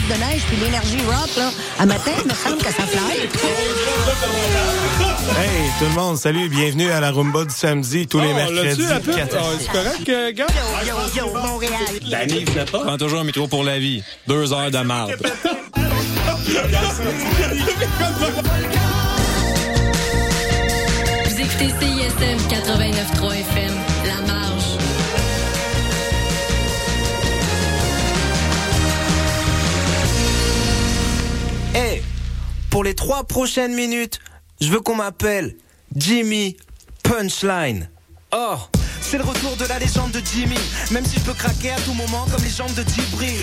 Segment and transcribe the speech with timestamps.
[0.00, 3.18] tempête de neige puis l'énergie rock, là, à matin, il me semble que ça fly.
[5.38, 8.86] Hey, tout le monde, salut, bienvenue à la rumba du samedi, tous les Oh, mercredis.
[8.86, 9.14] Apple?
[9.14, 10.46] quatre- Ah, C'est correct, euh, gars?
[10.86, 11.72] Yo, yo, yo, Montréal.
[12.08, 12.80] La Nive n'est pas.
[12.80, 14.02] Prends toujours un métro pour la vie.
[14.26, 15.14] Deux heures de marde.
[21.24, 23.74] Vous écoutez CISM 89.3 FM,
[24.06, 24.67] La Marge.
[32.78, 34.20] Pour les trois prochaines minutes,
[34.60, 35.56] je veux qu'on m'appelle
[35.96, 36.56] Jimmy
[37.02, 37.90] Punchline.
[38.32, 38.54] Oh,
[39.00, 40.58] c'est le retour de la légende de Jimmy.
[40.90, 43.40] Même si je peux craquer à tout moment comme les jambes de Djibril.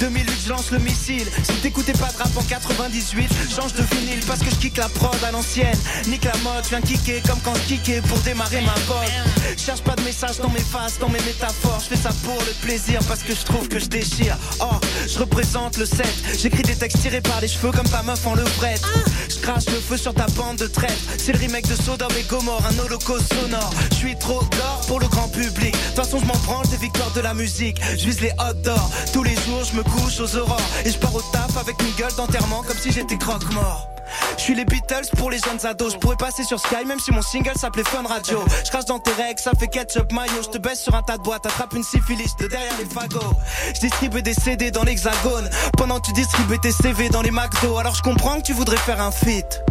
[0.00, 1.26] 2008, je lance le missile.
[1.42, 4.88] Si t'écoutais pas de rap en 98, change de vinyle parce que je kick la
[4.88, 5.78] prod à l'ancienne.
[6.08, 9.56] Nique la mode, je viens kicker comme quand je kickais pour démarrer ma bosse.
[9.56, 11.80] Cherche pas de message dans mes faces, dans mes métaphores.
[11.80, 14.36] Je fais ça pour le plaisir parce que je trouve que je déchire.
[14.60, 14.76] Oh,
[15.08, 16.06] je représente le 7.
[16.38, 18.82] J'écris des textes tirés par les cheveux comme ta meuf en levrette.
[19.28, 20.98] Je crache le feu sur ta bande de traite.
[21.18, 23.70] C'est le remake de Sodome et Gomorre, un holocauste sonore.
[23.90, 25.72] Je suis trop gore pour le grand public.
[25.72, 27.80] De toute façon, je m'en branle des victoires de la musique.
[27.96, 28.70] Je vise les hot.
[29.12, 30.60] Tous les jours, je me couche aux aurores.
[30.84, 33.88] Et je pars au taf avec une gueule d'enterrement comme si j'étais croque-mort.
[34.36, 35.94] Je suis les Beatles pour les jeunes ados.
[35.94, 38.44] Je pourrais passer sur Sky même si mon single s'appelait Fun Radio.
[38.64, 40.42] Je crache dans tes règles, ça fait ketchup mayo.
[40.42, 43.34] Je te baisse sur un tas de boîtes, attrape une syphilis de derrière les fagots.
[43.74, 47.78] Je distribue des CD dans l'hexagone pendant que tu distribues tes CV dans les McDo.
[47.78, 49.62] Alors je comprends que tu voudrais faire un feat.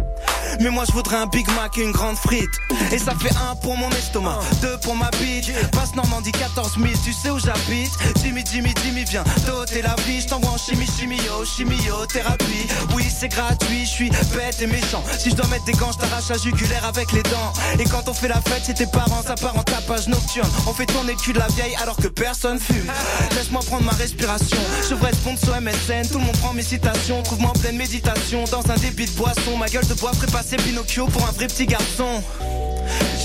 [0.60, 2.50] Mais moi je voudrais un Big Mac et une grande frite.
[2.92, 5.52] Et ça fait un pour mon estomac Deux pour ma bite.
[5.72, 7.92] Passe Normandie 14 000 Tu sais où j'habite.
[8.22, 10.20] Jimmy Jimmy Jimmy viens Doter la vie.
[10.20, 15.02] Je t'envoie en chimie chimio Chimiothérapie Oui c'est gratuit Je suis bête et méchant.
[15.18, 17.52] Si je dois mettre des gants Je t'arrache la jugulaire avec les dents.
[17.78, 20.48] Et quand on fait la fête C'est tes parents Ça part en tapage nocturne.
[20.66, 22.90] On fait tourner le cul de la vieille Alors que personne fume.
[23.34, 24.58] Laisse-moi prendre ma respiration.
[24.84, 27.22] Je devrais sponsor MSN Tout le monde prend mes citations.
[27.22, 29.56] Trouve-moi en pleine méditation Dans un débit de boisson.
[29.58, 32.22] Ma gueule de ferait passer Pinocchio pour un vrai petit garçon.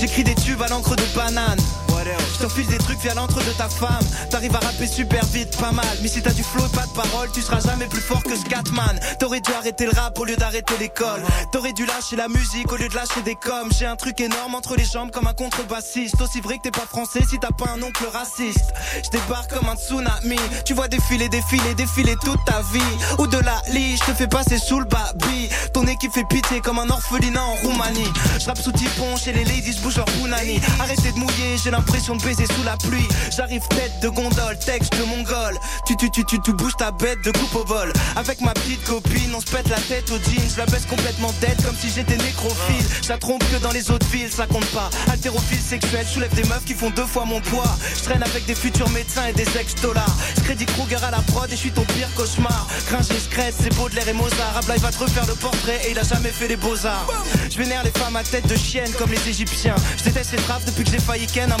[0.00, 1.58] J'écris des tubes à l'encre de banane.
[2.04, 4.04] Je te file des trucs via l'entre de ta femme.
[4.30, 5.86] T'arrives à rapper super vite, pas mal.
[6.02, 8.36] Mais si t'as du flow et pas de parole, tu seras jamais plus fort que
[8.36, 8.98] Scatman.
[9.20, 11.22] T'aurais dû arrêter le rap au lieu d'arrêter l'école.
[11.52, 13.70] T'aurais dû lâcher la musique au lieu de lâcher des coms.
[13.78, 16.20] J'ai un truc énorme entre les jambes comme un contrebassiste.
[16.20, 18.72] Aussi vrai que t'es pas français si t'as pas un oncle raciste.
[19.04, 20.40] Je débarque comme un tsunami.
[20.64, 22.80] Tu vois défiler, défiler, défiler toute ta vie.
[23.18, 25.48] Ou de la lie, je te fais passer sous le babi.
[25.72, 28.12] Ton équipe fait pitié comme un orphelinat en Roumanie.
[28.40, 30.60] Je rappe sous typon chez les ladies, bouge leur punani.
[30.80, 33.06] Arrêtez de mouiller, j'ai l'impression de sous la pluie.
[33.36, 35.58] J'arrive tête de gondole, texte de mongol.
[35.86, 37.92] Tu tu tu tu tu ta bête de coupe au vol.
[38.16, 40.42] Avec ma petite copine, on se pète la tête au jean.
[40.50, 42.84] Je la baisse complètement tête comme si j'étais nécrophile.
[43.02, 44.90] Ça trompe que dans les autres villes, ça compte pas.
[45.10, 47.76] Altérophile sexuel, soulève des meufs qui font deux fois mon poids.
[47.96, 50.16] Je traîne avec des futurs médecins et des ex-dollars.
[50.44, 52.66] Crédit Kruger à la prod et je suis ton pire cauchemar.
[52.88, 54.56] Gringe et secrète, c'est Baudelaire et Mozart.
[54.56, 57.06] Ablaï va te refaire le portrait et il a jamais fait les beaux-arts.
[57.50, 59.76] Je vénère les femmes à tête de chienne comme les Égyptiens.
[59.98, 61.56] Je déteste les frappes depuis que j'ai failli ken un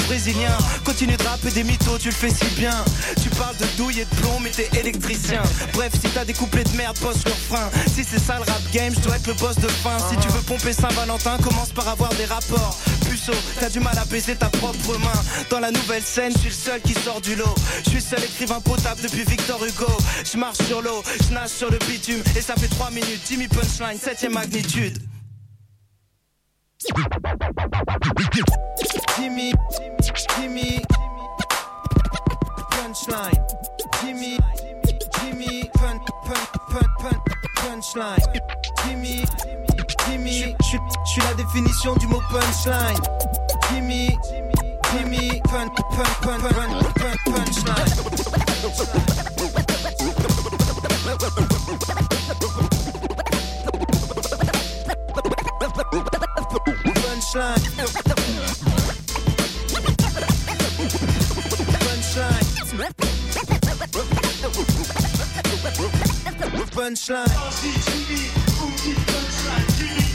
[0.84, 2.84] Continue de rapper des mythos, tu le fais si bien.
[3.20, 5.42] Tu parles de douille et de plomb, mais t'es électricien.
[5.72, 7.68] Bref, si t'as des couplets de merde, pose le frein.
[7.92, 9.98] Si c'est ça le rap game, je dois être le boss de fin.
[10.10, 12.78] Si tu veux pomper Saint-Valentin, commence par avoir des rapports.
[13.10, 15.22] Puceau, t'as du mal à baiser ta propre main.
[15.50, 17.54] Dans la nouvelle scène, je suis le seul qui sort du lot.
[17.84, 19.90] Je suis seul écrivain potable depuis Victor Hugo.
[20.24, 22.22] Je marche sur l'eau, je nage sur le bitume.
[22.36, 25.02] Et ça fait 3 minutes, Jimmy Punchline, 7ème magnitude.
[29.16, 29.52] Jimmy,
[30.36, 30.80] Jimmy,
[32.70, 33.46] punchline.
[34.00, 34.38] Jimmy,
[35.20, 37.16] Jimmy, pun, pun, pun, pun,
[37.56, 38.18] punchline.
[38.84, 39.24] Jimmy,
[40.06, 41.34] Jimmy, je suis la
[42.30, 43.00] punchline.
[43.70, 44.18] Jimmy,
[44.92, 45.84] Jimmy, pun, pun,
[46.20, 49.11] pun, pun, pun, punchline.
[57.32, 57.54] Punchline.
[62.04, 62.52] Punchline.
[66.74, 67.26] Punchline.
[68.74, 70.11] Faudrait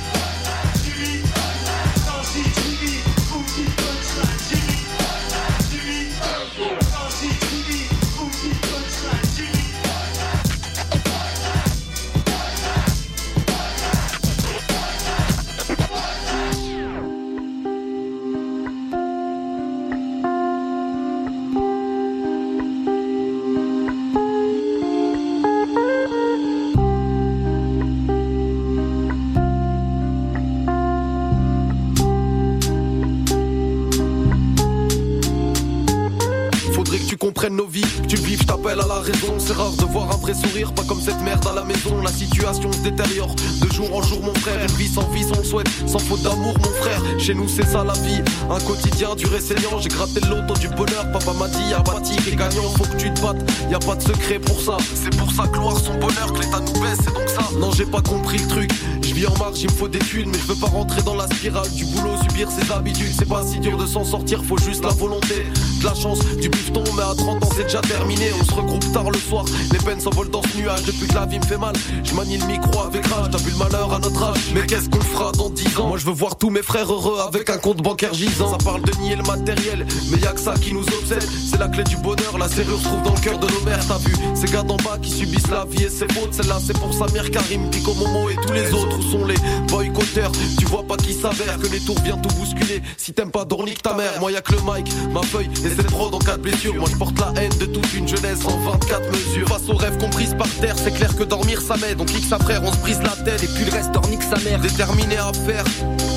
[40.75, 42.01] pas comme cette merde à la maison.
[42.03, 44.61] La situation se détériore de jour en jour, mon frère.
[44.61, 47.01] Une vie sans vie, on le souhaite, sans faute d'amour, mon frère.
[47.19, 48.21] Chez nous, c'est ça la vie.
[48.49, 49.41] Un quotidien dur et.
[49.79, 51.09] J'ai gratté le loto du bonheur.
[51.11, 52.69] Papa m'a dit, y'a pas et gagnant.
[52.77, 53.37] Faut que tu te battes,
[53.69, 54.77] y a pas de secret pour ça.
[54.93, 57.26] C'est pour ça gloire son bonheur que l'état nous baisse, c'est donc
[57.59, 58.71] Non, j'ai pas compris le truc.
[59.01, 61.15] Je vis en marche, il me faut des thunes, mais je veux pas rentrer dans
[61.15, 63.11] la spirale du boulot, subir ses habitudes.
[63.17, 65.45] C'est pas si dur de s'en sortir, faut juste la volonté,
[65.79, 66.83] de la chance, du bifton.
[66.95, 68.25] Mais à 30 ans, c'est déjà terminé.
[68.39, 70.83] On se regroupe tard le soir, les peines s'envolent dans ce nuage.
[70.83, 71.73] Depuis que la vie me fait mal,
[72.03, 73.27] je manie le micro avec rage.
[73.31, 75.87] T'as vu le malheur à notre âge, mais qu'est-ce qu'on fera dans 10 ans?
[75.87, 78.51] Moi, je veux voir tous mes frères heureux avec un compte bancaire gisant.
[78.51, 81.27] Ça parle de nier le matériel, mais y a que ça qui nous obsède.
[81.49, 83.85] C'est la clé du bonheur, la serrure se trouve dans le cœur de nos mères.
[83.87, 86.33] T'as vu ces gars d'en bas qui subissent la vie et ses fautes.
[86.33, 86.93] Celle-là, c'est pour
[87.29, 89.01] Karim, Pico, Momo et tous les autres.
[89.11, 89.35] Sont les
[89.69, 92.81] boycotteurs Tu vois pas qui s'avère que les tours viennent tout bousculer.
[92.97, 95.87] Si t'aimes pas Dornick ta mère, moi y'a que le mic, ma feuille et c'est
[95.87, 96.75] dans quatre blessures.
[96.75, 99.47] Moi je porte la haine de toute une jeunesse en 24 mesures.
[99.47, 101.97] Face aux rêves brise par terre, c'est clair que dormir ça m'aide.
[101.97, 104.37] Donc kick sa frère, on se brise la tête et puis le reste Dornick sa
[104.39, 104.59] mère.
[104.59, 105.63] Déterminé à faire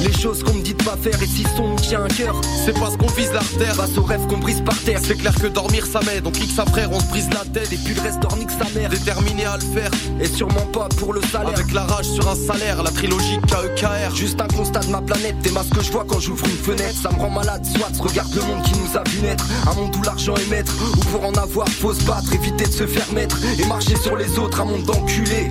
[0.00, 2.78] les choses qu'on me dit de pas faire et si son tient un cœur, c'est
[2.78, 3.74] parce qu'on vise l'artère.
[3.74, 6.24] Face aux rêves qu'on brise par terre, c'est clair que dormir ça m'aide.
[6.24, 8.68] Donc kick sa frère, on se brise la tête et puis le reste Dornick sa
[8.78, 8.90] mère.
[8.90, 11.54] Déterminé à le faire et sûrement pas pour le salaire.
[11.54, 14.14] Avec la rage sur un salaire, la trilogie KEKR.
[14.14, 16.96] Juste un constat de ma planète, des masques que je vois quand j'ouvre une fenêtre.
[17.02, 19.44] Ça me rend malade, soit regarde le monde qui nous a vu naître.
[19.70, 22.72] Un monde où l'argent est maître, où pour en avoir faut se battre, éviter de
[22.72, 24.60] se faire mettre et marcher sur les autres.
[24.60, 25.50] Un monde d'enculés,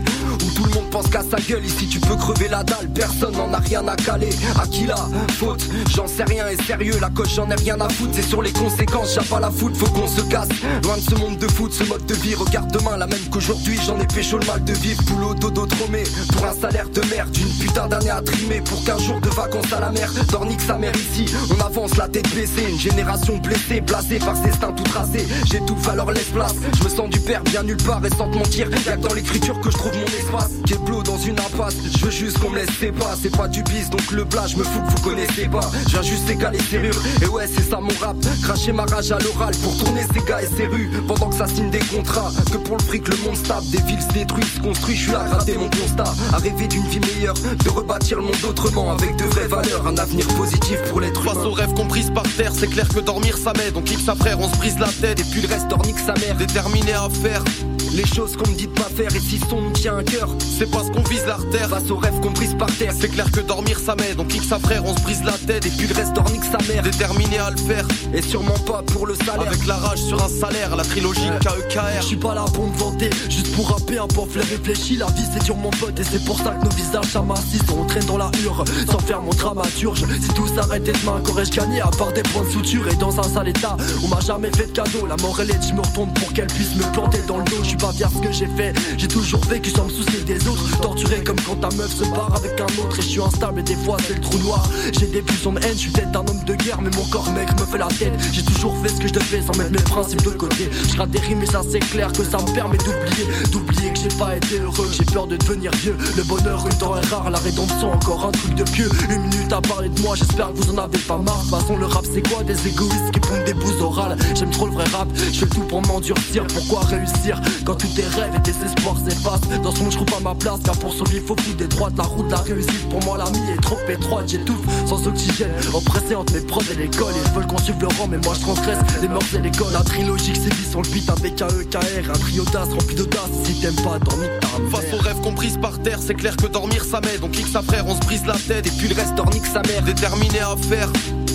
[0.60, 1.66] tout le monde pense qu'à sa gueule.
[1.66, 4.30] Ici tu peux crever la dalle, personne n'en a rien à caler.
[4.62, 4.98] À qui la
[5.38, 5.66] faute?
[5.96, 8.12] J'en sais rien et sérieux, la coche j'en ai rien à foutre.
[8.14, 10.50] C'est sur les conséquences, j'ai pas la foot, faut qu'on se casse.
[10.84, 12.36] Loin de ce monde de foot, ce mode de vie.
[12.36, 15.02] Regarde demain, la même qu'aujourd'hui, j'en ai pécho le mal de vivre.
[15.04, 16.04] Boulot, dodo, tromé,
[16.34, 17.36] pour un salaire de merde.
[17.38, 20.12] Une putain d'année à trimer pour 15 jours de vacances à la mer.
[20.30, 22.70] Dornique sa mère ici, on avance la tête baissée.
[22.70, 25.26] Une génération blessée, blasée par ses tout tracés.
[25.46, 26.56] J'étouffe alors laisse place.
[26.78, 28.68] Je me sens du père bien nulle part et sans te mentir.
[28.86, 30.49] Y'a dans l'écriture que je trouve mon espace.
[30.66, 32.69] Keblo dans une impasse, je veux juste qu'on me laisse
[33.00, 33.16] pas.
[33.22, 35.69] C'est pas du bis, donc le plat, je me fous que vous connaissez pas.
[35.88, 37.01] Viens juste égaler serrures.
[37.22, 38.16] Et ouais, c'est ça mon rap.
[38.44, 40.90] Cracher ma rage à l'oral pour tourner ses gars et ses rues.
[41.07, 42.31] Pendant que ça signe des contrats.
[42.51, 43.66] Que pour le fric, le monde stable.
[43.72, 44.98] Des villes se détruisent, se construisent.
[44.98, 46.13] Je suis là à gratter mon constat.
[46.34, 47.34] À rêver d'une vie meilleure.
[47.34, 48.92] De rebâtir le monde autrement.
[48.94, 49.88] Avec de vraies valeurs.
[49.88, 51.34] Un avenir positif pour l'être humain.
[51.34, 53.75] Face aux rêves qu'on brise par terre, c'est clair que dormir ça m'aide.
[53.75, 55.19] On kiffe sa frère, on se brise la tête.
[55.19, 56.36] Et puis le reste, dornique sa mère.
[56.36, 57.44] Déterminé à faire.
[57.91, 60.30] Les choses qu'on me dit de pas faire et si son nous tient un cœur
[60.39, 62.94] C'est parce qu'on vise l'artère Face aux rêves qu'on brise par terre.
[62.97, 65.65] C'est clair que dormir ça m'aide On kick sa frère, on se brise la tête
[65.65, 66.83] Et puis le reste dornique sa mère.
[66.83, 69.41] Déterminé à le faire Et sûrement pas pour le salaire.
[69.47, 72.77] Avec la rage sur un salaire La trilogie KEKR Je suis pas là pour me
[72.77, 76.24] vanter Juste pour rapper un pamphlet réfléchi La vie c'est dur mon pote Et c'est
[76.25, 77.63] pour ça que nos visages s'amassissent.
[77.75, 80.06] On traîne dans la hure Sans faire mon dramaturge.
[80.21, 83.24] Si tout s'arrêtait demain qu'aurais-je gagné À part des points de suture Et dans un
[83.24, 83.75] sale état?
[84.03, 86.47] On m'a jamais fait de cadeau La mort elle est je me retourne pour qu'elle
[86.47, 88.74] puisse me planter dans le dos pas fier ce que j'ai fait.
[88.98, 90.80] J'ai toujours vécu sans me soucier des autres.
[90.81, 93.00] Torturé comme quand ta meuf se barre avec un autre.
[93.00, 94.68] Et je suis instable et des fois c'est le trou noir.
[94.98, 96.81] J'ai des pulsions de haine, je suis peut-être un homme de guerre.
[96.81, 98.14] Mais mon corps mec me fait la tête.
[98.31, 100.70] J'ai toujours fait ce que je devais sans mettre mes principes de côté.
[100.92, 103.28] Je rate des rimes ça c'est clair que ça me permet d'oublier.
[103.52, 105.96] D'oublier que j'ai pas été heureux, j'ai peur de devenir vieux.
[106.18, 108.90] Le bonheur une temps est rare, la rédemption encore un truc de pieux.
[109.10, 111.38] Une minute à parler de moi, j'espère que vous en avez pas marre.
[111.38, 112.44] De toute façon le rap c'est quoi?
[112.44, 114.18] Des égoïstes qui font des bouses orales.
[114.36, 116.46] J'aime trop le vrai rap, je fais tout pour m'endurcir.
[116.54, 117.40] Pourquoi réussir?
[117.69, 119.62] Quand tous tes rêves et tes espoirs s'effacent.
[119.62, 121.94] Dans ce monde je trouve pas ma place car pour survivre faut foutre des droites
[121.98, 124.27] La route la réussite pour moi l'ami est trop étroite.
[124.27, 127.13] J'étouffe sans oxygène, oppressé entre mes profs et l'école.
[127.24, 129.82] Ils veulent qu'on suive le rang mais moi je transgresse les mœurs et l'école La
[129.82, 133.29] trilogie c'est vie sur le beat avec un EKR Un trio d'as rempli d'audace.
[133.44, 136.48] Si t'aimes pas dormir ta Face aux rêves qu'on brise par terre c'est clair que
[136.48, 137.20] dormir ça m'aide.
[137.22, 139.62] On kick sa frère on se brise la tête et puis le reste dornique sa
[139.62, 139.84] mère.
[139.84, 140.89] Déterminé à faire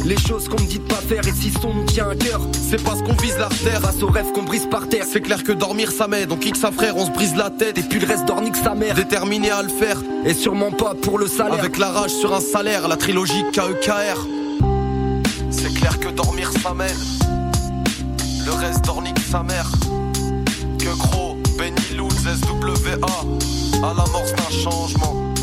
[0.04, 2.40] les choses qu'on me dit de pas faire et si son nous tient un cœur
[2.52, 5.52] C'est parce qu'on vise l'artère Face aux rêves qu'on brise par terre C'est clair que
[5.52, 8.06] dormir ça m'aide On kick sa frère on se brise la tête Et puis le
[8.06, 8.94] reste dornique sa mère.
[8.94, 11.58] Déterminé à le faire Et sûrement pas pour le salaire.
[11.58, 14.26] Avec la rage sur un salaire La trilogie KEKR
[15.50, 16.96] C'est clair que dormir ça m'aide
[18.46, 19.70] Le reste dornique sa mère.
[20.78, 23.06] Que gros Benny Lutz SWA
[23.82, 25.33] À l'amorce d'un changement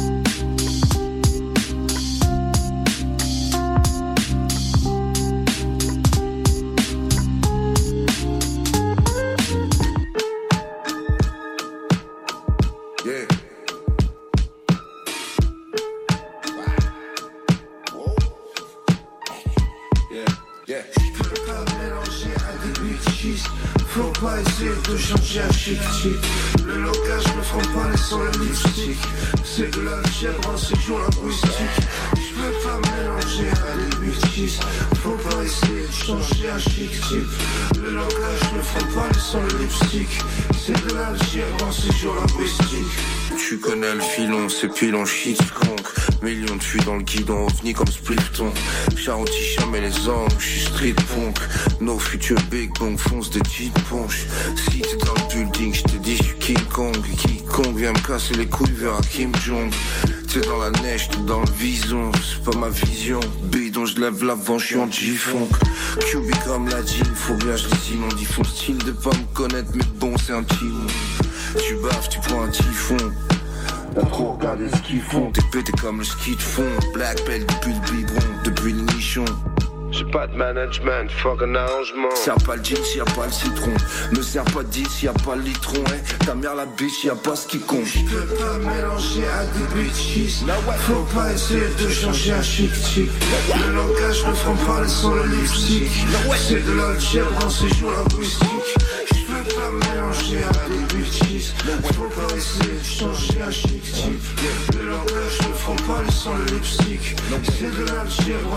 [25.68, 28.98] Le langage ne fera pas les sans le lipstick
[29.44, 31.52] C'est de l'algèbre, c'est jour linguistique
[32.16, 34.60] Je peux pas mélanger à des bitches
[35.04, 37.80] Faut pas essayer de changer à chic chic.
[37.80, 40.10] Le langage ne fera pas les sans le lipstick
[40.58, 42.98] C'est de l'algèbre, c'est jour linguistique
[43.48, 45.82] tu connais le filon, c'est pilon shit conk
[46.22, 48.54] Millions de fuis dans le guidon, ovni comme Splifton
[48.96, 51.38] Charonti et les angles, j'suis street punk.
[51.80, 54.26] No future big bang, fonce des petites ponches.
[54.56, 58.74] Si t'es dans building, j'te dis King Kong King Kong vient me casser les couilles
[58.74, 59.72] vers Kim Jong
[60.28, 64.24] T'es dans la neige, t'es dans le vison, c'est pas ma vision Bidon, je lève
[64.24, 65.50] l'avant, en G-Funk
[66.00, 69.72] QB comme la jean, faut bien je dis Ils font style de pas me connaître,
[69.74, 70.88] mais bon c'est un timon
[71.68, 72.98] tu baffes, tu prends un typhon.
[73.94, 75.32] T'as trop regardé ce qu'ils font.
[75.32, 76.64] T'es pété comme le ski de fond.
[76.94, 79.26] Black belt depuis le biberon, depuis le nichon.
[79.92, 82.10] J'ai pas de management, fuck un arrangement.
[82.16, 83.74] Sers pas le jean s'il y a pas le citron.
[84.16, 85.84] Me sers pas de 10 s'il y a pas le litron.
[85.88, 87.86] Eh, ta mère la bitch, y a pas ce qui compte.
[87.86, 90.44] J'peux pas mélanger à des bitches.
[90.88, 93.10] Faut pas essayer de changer un chic chic.
[93.68, 95.90] Le langage ne fera pas sans le lipstick.
[96.38, 98.48] C'est de l'algèbre, c'est jour linguistique.
[99.14, 101.31] J'peux pas mélanger à des bitches.
[101.42, 104.76] Pas essayer de changer un chic chic.
[104.78, 107.16] Le langage ne pas sans le lipstick.
[107.58, 108.56] C'est de l'algèbre,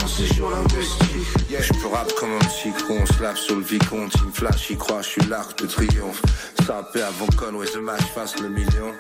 [0.51, 1.51] linguistique.
[1.51, 4.33] Yeah, je peux rap comme un psycho, on se lave sur le vicomte, il me
[4.33, 6.21] flash, il croit, je suis l'arc de triomphe.
[6.67, 8.93] Sapé avant Conway The Match fasse le million.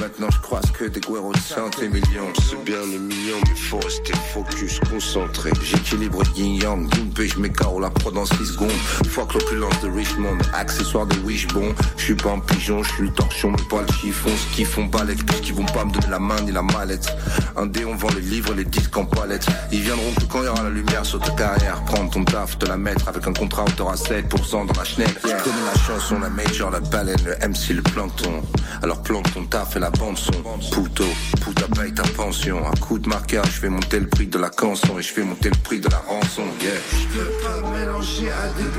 [0.00, 2.32] Maintenant je croise que des guerreaux de et millions.
[2.48, 5.50] C'est bien le million, mais faut rester focus, concentré.
[5.62, 8.70] J'équilibre yin yang, Gimpé, je m'écaro la pro dans 6 secondes.
[9.06, 11.74] Fuck l'opulence de Richmond, accessoire de Wishbone.
[11.98, 14.30] Je suis pas un pigeon, je suis le torchon, mais pas le chiffon.
[14.30, 17.14] Ce qui font balèque, puisqu'ils vont pas me donner la main ni la mallette.
[17.56, 19.46] Un dé, on vend les livres, les disques en palette.
[19.72, 21.82] Ils viendront que quand il y aura la lumière sur ta carrière.
[21.84, 25.14] Prendre ton taf, te la mettre avec un contrat où t'auras 7% dans la schneck.
[25.22, 28.42] Je connais la chanson, la major, la baleine, le MC, le plancton.
[28.82, 30.32] Alors plante ton taf et la bande son.
[30.72, 31.04] Pouto,
[31.44, 32.66] puta paye ta pension.
[32.66, 35.22] Un coup de marquage, je fais monter le prix de la canson et je fais
[35.22, 36.42] monter le prix de la rançon.
[36.60, 36.72] Yeah.
[36.92, 38.70] J'peux pas mélanger à des.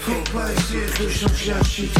[0.00, 1.90] Faut pas essayer de changer à chic.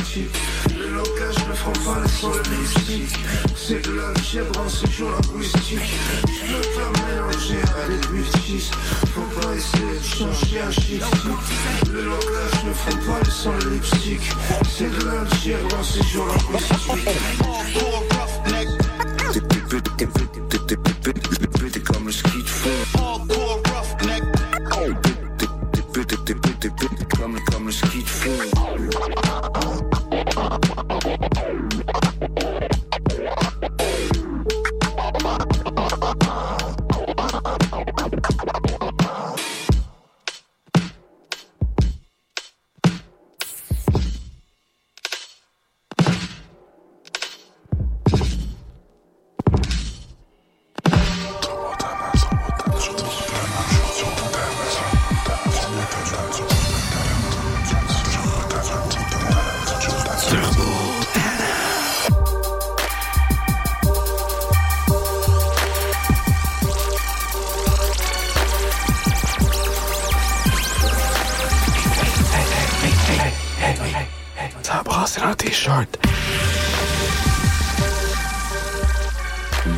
[0.79, 3.11] Le langage ne fera pas sans le lipstick.
[3.57, 5.79] C'est de l'algèbre, c'est jour linguistique.
[6.27, 8.71] J'peux pas mélanger à des bitches.
[9.15, 11.03] Faut pas essayer de changer chic chic.
[11.93, 13.21] Le langage ne fera pas
[13.65, 14.23] le lipstick.
[14.69, 16.77] C'est de l'algèbre, c'est jour linguistique.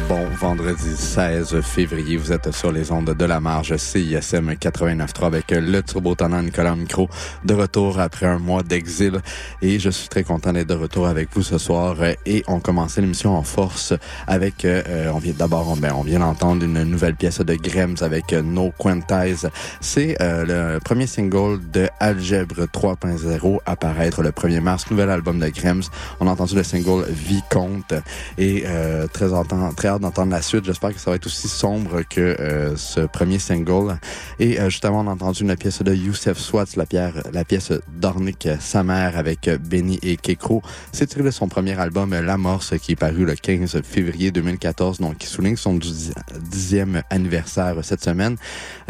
[0.08, 5.50] Bon vendredi 16 février, vous êtes sur les ondes de la marge CISM 89.3 avec
[5.50, 7.08] le turbo tenant Nicolas Micro
[7.44, 9.20] de retour après un mois d'exil.
[9.60, 11.96] Et je suis très content d'être de retour avec vous ce soir.
[12.24, 13.94] Et on commençait l'émission en force
[14.26, 17.96] avec euh, on vient d'abord on, ben, on vient d'entendre une nouvelle pièce de Grems
[18.00, 19.50] avec euh, No Quantize.
[19.80, 25.48] C'est euh, le premier single de Algèbre 3.0 apparaître le 1er mars, nouvel album de
[25.48, 25.84] Grems.
[26.20, 27.94] On a entendu le single Vicomte.
[28.36, 30.64] Et euh, très entend, très hâte d'entendre la suite.
[30.64, 33.96] J'espère que ça va être aussi sombre que euh, ce premier single.
[34.40, 37.72] Et euh, justement, on a entendu une pièce de Youssef Swat, la, pierre, la pièce
[37.96, 40.62] d'Ornick Samer avec Benny et Kekro.
[40.90, 45.18] C'est tiré de son premier album L'Amorce qui est paru le 15 février 2014, donc
[45.18, 46.12] qui souligne son dix-
[46.50, 48.34] dixième anniversaire cette semaine.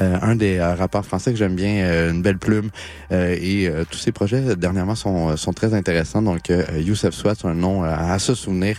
[0.00, 2.71] Euh, un des euh, rappeurs français que j'aime bien, euh, une belle plume.
[3.12, 6.23] Euh, et tous ses projets dernièrement sont, sont très intéressants.
[6.23, 8.78] Donc Youssef Swat, c'est un nom à se souvenir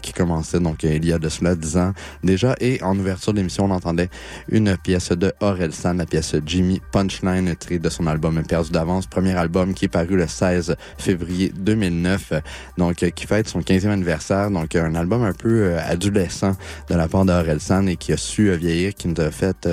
[0.00, 1.92] qui commençait donc il y a de cela dix ans
[2.22, 2.54] déjà.
[2.60, 4.10] Et en ouverture d'émission, on entendait
[4.48, 9.34] une pièce de Orelsan, la pièce Jimmy Punchline, tirée de son album Perdu d'avance, premier
[9.34, 12.32] album qui est paru le 16 février 2009,
[12.78, 14.50] donc qui fête son 15e anniversaire.
[14.50, 16.56] Donc un album un peu adolescent
[16.88, 19.68] de la part d'Orelsan et qui a su vieillir, qui nous a fait,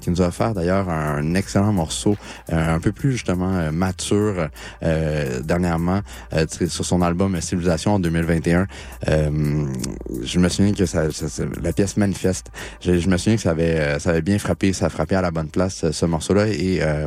[0.00, 2.16] qui nous a offert d'ailleurs un excellent morceau,
[2.50, 4.48] un peu plus justement mature
[5.44, 6.00] dernièrement
[6.68, 8.66] sur son album Civilisation en 2021.
[9.08, 9.66] Euh,
[10.22, 11.05] je me souviens que ça,
[11.62, 12.50] la pièce manifeste.
[12.80, 15.14] Je, je, me souviens que ça avait, euh, ça avait bien frappé, ça a frappé
[15.14, 16.48] à la bonne place ce morceau-là.
[16.48, 17.06] Et euh,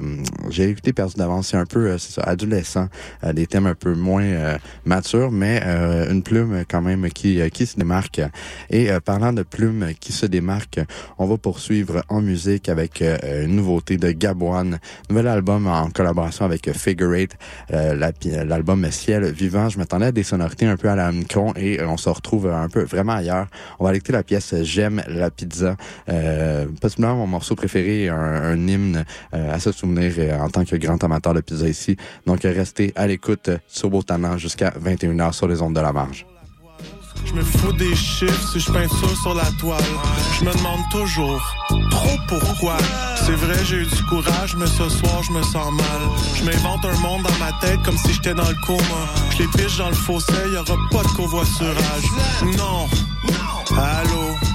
[0.49, 1.49] j'ai écouté perdu d'avance.
[1.49, 2.87] C'est un peu, c'est ça, adolescent,
[3.33, 5.61] des thèmes un peu moins matures, mais
[6.09, 8.21] une plume quand même qui qui se démarque.
[8.69, 10.79] Et parlant de plumes qui se démarque,
[11.17, 14.79] on va poursuivre en musique avec une nouveauté de Gabouane,
[15.09, 17.37] nouvel album en collaboration avec Figure Eight,
[17.69, 19.69] l'album Ciel Vivant.
[19.69, 22.69] Je m'attendais à des sonorités un peu à la Micron et on se retrouve un
[22.69, 23.47] peu vraiment ailleurs.
[23.79, 25.77] On va écouter la pièce J'aime la pizza,
[26.09, 30.75] euh, possiblement mon morceau préféré, un, hymne euh, à se souvenir euh, en tant que
[30.75, 31.95] grand amateur de pizza ici.
[32.25, 36.25] Donc restez à l'écoute sur Botanan jusqu'à 21h sur les ondes de la marge.
[37.25, 39.83] Je me fous des chiffres si je peins ça sur la toile.
[40.39, 41.41] Je me demande toujours
[41.91, 42.77] trop pourquoi.
[43.25, 46.01] C'est vrai, j'ai eu du courage, mais ce soir je me sens mal.
[46.35, 48.81] Je m'invente un monde dans ma tête comme si j'étais dans le coma.
[49.31, 52.05] Je les piche dans le fossé, y aura pas de covoiturage.
[52.57, 52.87] Non.
[53.77, 54.48] Allô?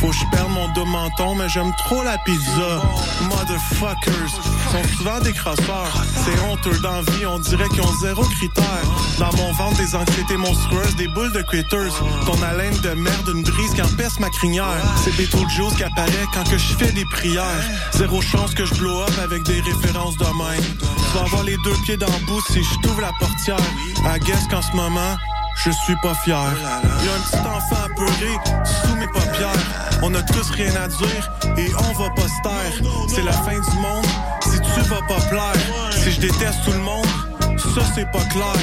[0.00, 2.82] Faut que je perde mon dos menton, mais j'aime trop la pizza.
[3.28, 4.30] Motherfuckers
[4.70, 6.04] sont souvent des crosseurs.
[6.24, 8.64] C'est honteux d'envie, on dirait qu'ils ont zéro critère.
[9.18, 11.92] Dans mon ventre, des anxiétés monstrueuses, des boules de critters.
[12.26, 14.82] Ton haleine de merde, une brise qui empêche ma crinière.
[15.02, 17.44] C'est Beetlejuice qui apparaît quand que je fais des prières.
[17.92, 20.62] Zéro chance que je blow up avec des références de même.
[20.78, 23.56] Tu vas avoir les deux pieds dans le bout si je t'ouvre la portière.
[24.06, 25.16] À guess qu'en ce moment,
[25.64, 26.36] je suis pas fier.
[26.36, 29.98] Y'a un petit enfant apeuré sous mes paupières.
[30.02, 32.90] On a tous rien à dire et on va pas se taire.
[33.08, 34.06] C'est la fin du monde
[34.42, 35.92] si tu vas pas plaire.
[35.92, 37.06] Si je déteste tout le monde,
[37.74, 38.54] ça c'est pas clair.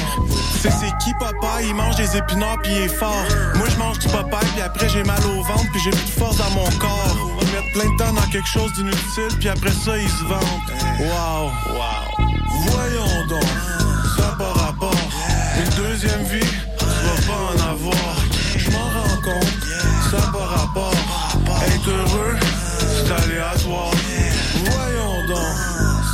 [0.60, 3.24] C'est c'est qui papa, il mange des épinards puis il est fort.
[3.56, 6.18] Moi je mange du papa puis après j'ai mal au ventre puis j'ai plus de
[6.18, 7.16] force dans mon corps.
[7.42, 10.40] Ils mettent plein de temps dans quelque chose d'inutile puis après ça ils se vendent.
[11.00, 12.26] Wow, wow.
[12.68, 13.44] Voyons donc,
[14.16, 14.94] ça par rapport.
[15.58, 16.65] Une deuxième vie
[17.86, 18.16] en avoir.
[18.58, 19.54] Je m'en rends compte,
[20.10, 20.94] ça par rapport.
[21.66, 22.36] Être heureux,
[22.78, 23.90] c'est aléatoire.
[24.64, 25.56] Voyons donc,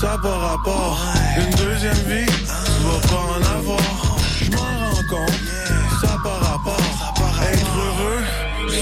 [0.00, 0.98] ça par rapport.
[1.36, 3.80] Une deuxième vie, tu vas pas en avoir.
[4.40, 5.40] Je m'en rends compte,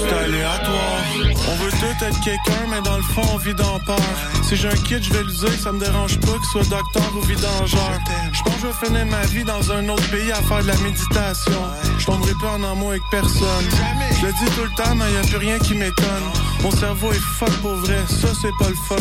[0.01, 1.01] c'est aléatoire.
[1.49, 3.97] On veut tout être quelqu'un, mais dans le fond, on vit dans peur.
[4.43, 7.11] Si j'ai un kid, je vais lui dire, ça me dérange pas qu'il soit docteur
[7.15, 7.99] ou vidangeur.
[8.31, 10.67] Je pense que je vais finir ma vie dans un autre pays à faire de
[10.67, 11.61] la méditation.
[11.97, 13.65] Je tomberai pas en amour avec personne.
[14.19, 16.25] Je le dis tout le temps, mais y a plus rien qui m'étonne.
[16.61, 18.95] Mon cerveau est fuck pour vrai, ça c'est pas le fun.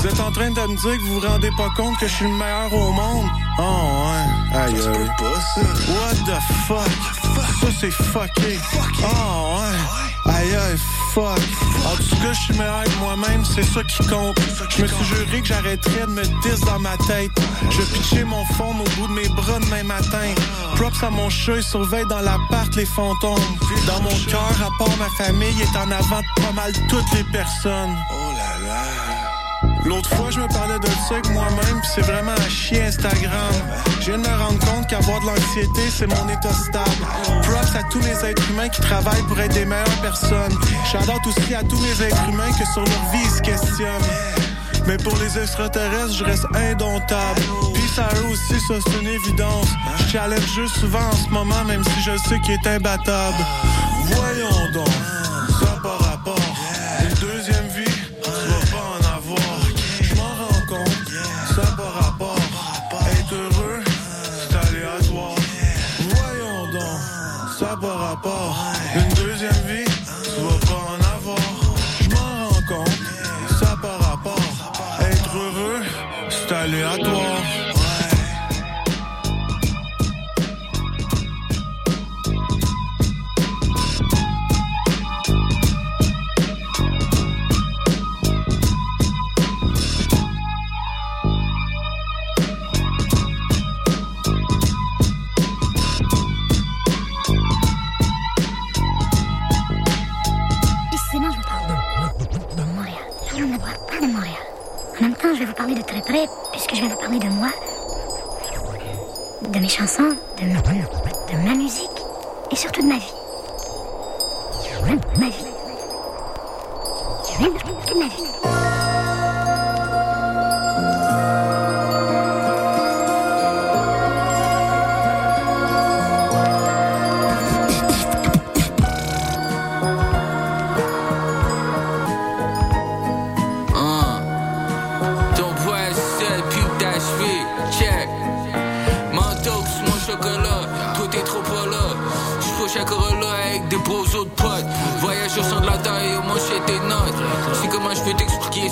[0.00, 2.14] Vous êtes en train de me dire que vous vous rendez pas compte que je
[2.14, 3.26] suis le meilleur au monde?
[3.58, 5.10] Oh ouais, aïe aïe.
[5.88, 7.19] What the fuck?
[7.60, 8.58] Ça c'est fucké.
[9.02, 10.78] Oh ouais, aïe aïe,
[11.12, 11.38] fuck.
[11.86, 14.38] En tout cas, je suis meilleur que moi-même, c'est ça qui compte.
[14.76, 17.30] Je me suis juré que j'arrêterais de me dire dans ma tête.
[17.70, 20.34] Je pitchais mon fond au bout de mes bras demain matin.
[20.76, 23.38] Props à mon chat, il surveille dans l'appart les fantômes.
[23.86, 27.24] Dans mon cœur, à part ma famille, est en avant de pas mal toutes les
[27.24, 27.96] personnes.
[28.10, 29.19] Oh là là.
[29.84, 33.54] L'autre fois, je me parlais de ça avec moi-même, c'est vraiment un chien Instagram.
[34.00, 37.06] Je viens de me rendre compte qu'avoir de l'anxiété, c'est mon état stable.
[37.42, 40.54] Props à tous les êtres humains qui travaillent pour être des meilleures personnes.
[40.92, 44.10] J'adore aussi à tous les êtres humains que sur leur vie ils se questionnent.
[44.86, 47.40] Mais pour les extraterrestres, je reste indomptable.
[47.74, 49.68] Puis ça eux aussi, ça c'est une évidence.
[50.08, 50.18] Je
[50.54, 53.36] juste souvent en ce moment, même si je sais qu'il est imbattable.
[107.18, 107.48] de moi,
[109.42, 111.90] de mes chansons, de, ma musique
[112.52, 113.12] et surtout de ma vie.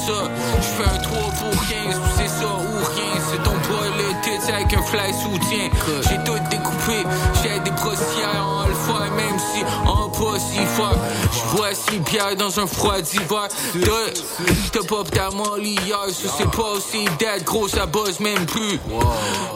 [0.06, 0.28] Ça?
[0.61, 3.22] J'fais un 3 pour 15, c'est ça ou rien.
[3.30, 5.68] C'est ton boy le tits avec un fly soutien.
[6.08, 7.04] J'ai tout découpé,
[7.42, 10.94] j'ai des brossières en alpha, même si en pas si fort.
[11.32, 13.48] J'vois six pierres dans un froid d'hiver.
[14.72, 18.78] T'as- pas ta molly hier, ça c'est pas aussi date, gros ça buzz même plus.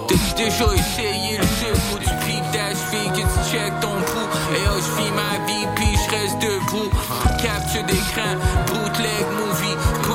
[0.08, 4.54] T'as déjà essayé le jeu, faut du pique d'achevé, que tu check ton pouls.
[4.54, 6.90] Et oh, j'vis ma vie, puis j'reste debout.
[7.42, 9.71] Capture d'écran, bootleg movie.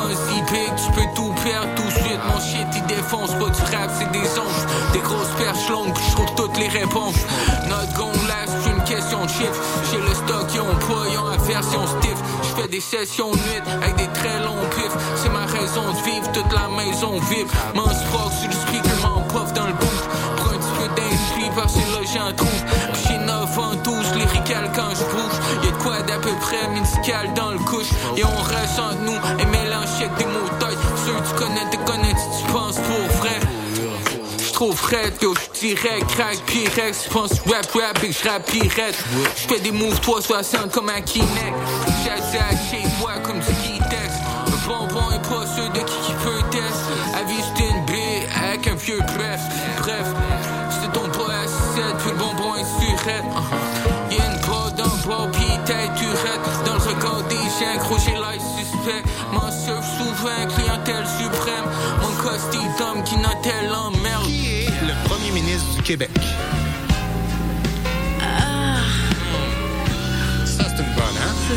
[0.07, 2.19] Big, tu peux tout perdre tout de suite.
[2.27, 4.93] Mon shit, il défonce pas du rap, c'est des onges.
[4.93, 7.15] Des grosses perches longues, j'trouve toutes les réponses.
[7.67, 9.61] Notre gon last, c'est une question de chiffres.
[9.91, 12.17] J'ai le stock, ils ont pas, ils version stiff.
[12.43, 14.97] J'fais des sessions de nuit avec des très longs pifs.
[15.15, 17.51] C'est ma raison de vivre, toute la maison vibre.
[17.75, 20.09] Mon sport sur le speaker, m'en dans le booth.
[20.37, 22.49] Prends un petit peu parce que là trouve.
[23.07, 23.26] J'ai 9 en
[23.87, 25.37] 12, lyrical quand je bouge.
[25.63, 27.91] Y'a de quoi d'à peu près musical dans le couche.
[28.17, 30.77] Et on reste entre nous et mélange avec des mots têtes.
[31.05, 33.39] Ceux tu connais, te connaissent, si tu penses pour vrai?
[34.45, 38.95] J'trouve frais, yo, j'dirais crack, pyrex, j'pense rap, rap et j'rap pirate.
[39.37, 41.53] J'fais des moves 360 comme un Kinect.
[42.37, 43.45] À chez moi comme du
[65.87, 66.09] Québec.
[70.43, 71.33] Ça, c'est une bonne, hein?
[71.47, 71.55] Ça,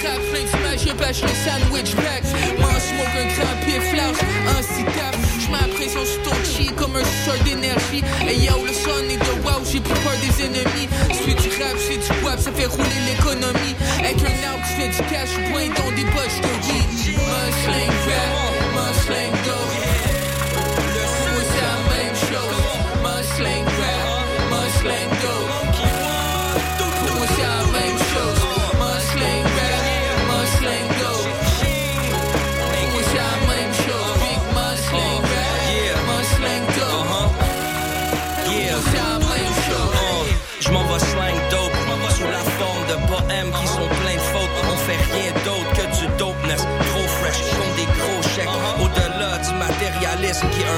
[0.00, 2.22] C'est rap, plein d'images, je bâche le sandwich back.
[2.58, 5.16] M'en smoke un grand pif large, un citap.
[5.40, 8.02] J'mets la pression sur ton chi comme un sort d'énergie.
[8.28, 10.88] Et yo, le son est de wow, j'ai plus peur des ennemis.
[11.10, 13.74] J'fais du rap, j'fais du wap, ça fait rouler l'économie.
[13.98, 17.16] Avec un arbre, j'fais du cash, point dans des poches de weed.
[17.16, 19.27] Mon slang rap,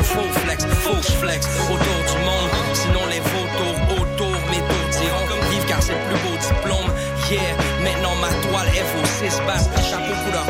[0.02, 0.64] faux flex.
[0.64, 2.50] Faux flex autour du monde.
[2.74, 5.26] Sinon les vautours autour m'étourdiront.
[5.50, 6.90] Vivre car c'est le plus beau diplôme.
[7.30, 9.68] Yeah, maintenant ma toile FO6 basse.
[9.88, 10.46] Chapeau couleur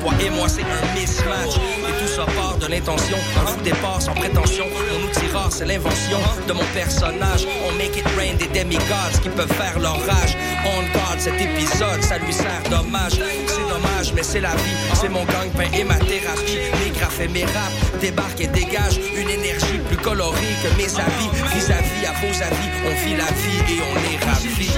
[0.00, 1.56] toi et moi c'est un mismatch.
[1.56, 3.16] Et tout ça part de l'intention.
[3.40, 4.66] Un fou départ sans prétention.
[4.92, 7.46] Mon outil rare c'est l'invention de mon personnage.
[7.66, 10.36] On make it rain des demigods qui peuvent faire leur rage.
[10.64, 13.20] On guard cet épisode, ça lui sert d'hommage.
[13.46, 14.78] C'est dommage, mais c'est la vie.
[14.94, 16.58] C'est mon gang-pain et ma thérapie.
[16.82, 21.30] Mes graphes et mes raps débarquent et dégagent une énergie plus colorée que mes avis.
[21.54, 24.70] Vis-à-vis à vos avis, on vit la vie et on est ravis.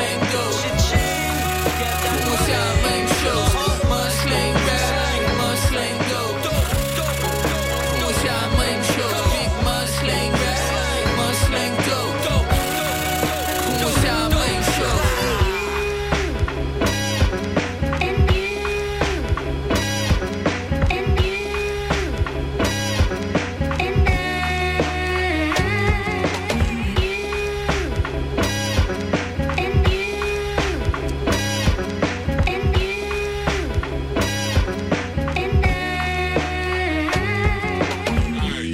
[0.00, 0.27] England.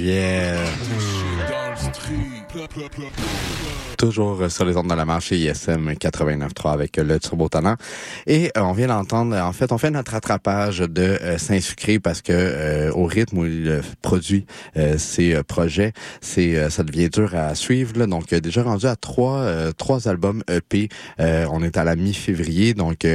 [0.05, 0.44] Yeah.
[3.95, 7.75] Toujours sur les ondes de la marche ISM 89.3 avec le Turbo Talent.
[8.27, 12.21] Et euh, on vient d'entendre, en fait, on fait notre rattrapage de euh, Saint-Sucré parce
[12.21, 14.45] que euh, au rythme où il produit
[14.97, 17.97] ses projets, c'est ça devient dur à suivre.
[17.97, 18.07] Là.
[18.07, 20.89] Donc déjà rendu à trois trois albums EP.
[21.17, 23.05] on est à la mi-février, donc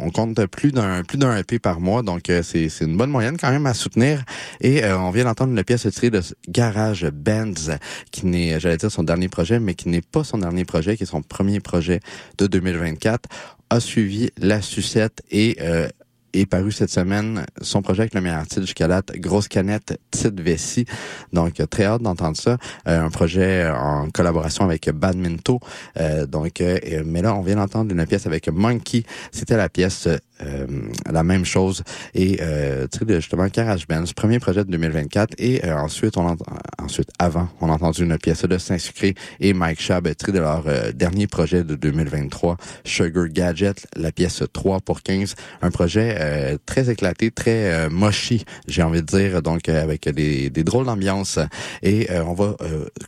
[0.00, 2.02] on compte plus d'un plus d'un EP par mois.
[2.02, 4.22] Donc c'est c'est une bonne moyenne quand même à soutenir.
[4.60, 7.78] Et on vient d'entendre une pièce tirée de Garage Bands,
[8.10, 11.04] qui n'est, j'allais dire son dernier projet, mais qui n'est pas son dernier projet, qui
[11.04, 12.00] est son premier projet
[12.38, 13.28] de 2024,
[13.70, 15.88] a suivi La Sucette et euh,
[16.32, 20.40] est paru cette semaine son projet avec le meilleur titre jusqu'à date, Grosse Canette, Petite
[20.40, 20.86] Vessie.
[21.32, 22.58] Donc, très hâte d'entendre ça.
[22.88, 25.60] Euh, un projet en collaboration avec Badminto.
[25.96, 29.04] Euh, donc, mais là, on vient d'entendre une pièce avec Monkey.
[29.30, 30.08] C'était la pièce
[30.42, 30.66] euh,
[31.10, 31.82] la même chose.
[32.14, 33.46] Et euh, tu sais, justement,
[33.88, 35.34] Band, premier projet de 2024.
[35.38, 36.36] Et euh, ensuite, on
[36.82, 40.92] ensuite, avant, on a entendu une pièce de Saint-Sucré et Mike tiré de leur euh,
[40.92, 45.34] dernier projet de 2023, Sugar Gadget, la pièce 3 pour 15.
[45.62, 50.86] Un projet très éclaté, très mochi, j'ai envie de dire, donc avec des, des drôles
[50.86, 51.38] d'ambiance.
[51.82, 52.56] Et on va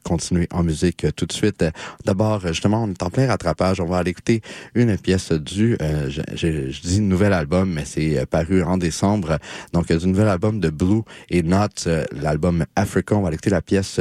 [0.03, 1.65] continuer en musique tout de suite.
[2.05, 3.81] D'abord, justement, on est en plein rattrapage.
[3.81, 4.43] On va aller écouter
[4.75, 9.39] une pièce du, je, je, je dis nouvel album, mais c'est euh, paru en décembre.
[9.73, 11.01] Donc, du nouvel album de Blue
[11.31, 13.17] et Not, euh, l'album Africa.
[13.17, 14.01] On va écouter la pièce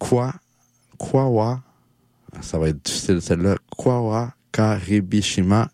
[0.00, 0.34] Quoi,
[0.98, 1.60] Kwawa.
[2.40, 3.54] Ça va être difficile celle-là.
[3.76, 5.68] Kwawa Karibishima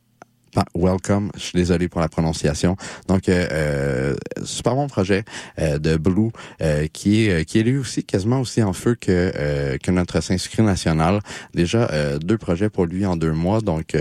[0.75, 2.77] Welcome, je suis désolé pour la prononciation.
[3.09, 4.15] Donc, euh, euh
[4.45, 5.25] super bon projet
[5.59, 9.77] euh, de Blue euh, qui est qui est lui aussi quasiment aussi en feu que
[9.83, 11.21] que notre Saint-Sucré national.
[11.55, 13.97] Déjà deux projets pour lui en deux mois, donc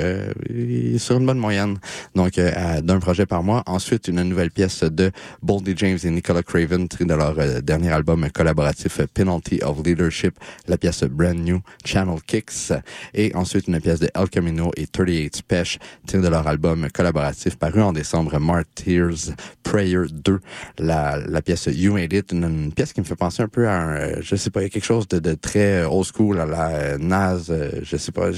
[0.97, 1.77] sur une bonne moyenne.
[2.15, 3.63] Donc d'un projet par mois.
[3.65, 5.11] Ensuite, une nouvelle pièce de
[5.41, 10.35] Boldy James et Nicola Craven, tirée de leur dernier album collaboratif Penalty of Leadership,
[10.67, 12.73] la pièce Brand New Channel Kicks,
[13.13, 17.57] et ensuite une pièce de El Camino et 38 Special, tirée de leur album collaboratif
[17.57, 20.39] paru en décembre, Martyrs Prayer 2,
[20.79, 23.95] la, pièce You Made It, une, pièce qui me fait penser un peu à un,
[23.95, 27.81] euh, je sais pas, quelque chose de, très old school, à la euh, Naz, euh,
[27.83, 28.31] je sais pas,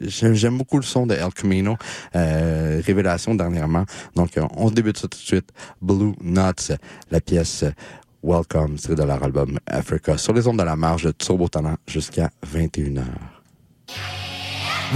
[0.00, 1.76] j'aime beaucoup le son de El Camino,
[2.16, 3.84] euh, révélation dernièrement.
[4.14, 5.50] Donc, on débute ça tout de suite.
[5.80, 6.72] Blue Nuts,
[7.10, 7.64] la pièce
[8.22, 11.76] Welcome, c'est de leur album Africa, sur les ondes de la marge de Turbo Talent
[11.86, 13.04] jusqu'à 21h.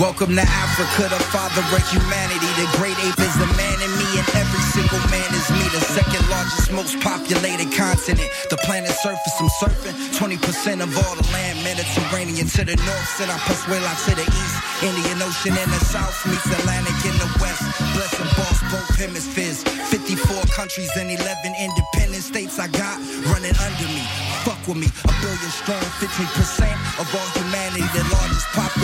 [0.00, 2.48] Welcome to Africa, the father of humanity.
[2.56, 5.60] The great ape is the man in me, and every single man is me.
[5.68, 8.24] The second largest, most populated continent.
[8.48, 9.92] The planet's surface, I'm surfing.
[10.16, 14.56] 20% of all the land, Mediterranean to the north, Sina Pascuela to the east.
[14.80, 17.60] Indian Ocean in the south meets Atlantic in the west.
[17.92, 19.60] Bless and boss both hemispheres.
[19.92, 21.20] 54 countries and 11
[21.60, 22.96] independent states I got
[23.28, 24.00] running under me.
[24.48, 26.64] Fuck with me, a billion strong, 15%
[26.96, 28.81] of all humanity, the largest population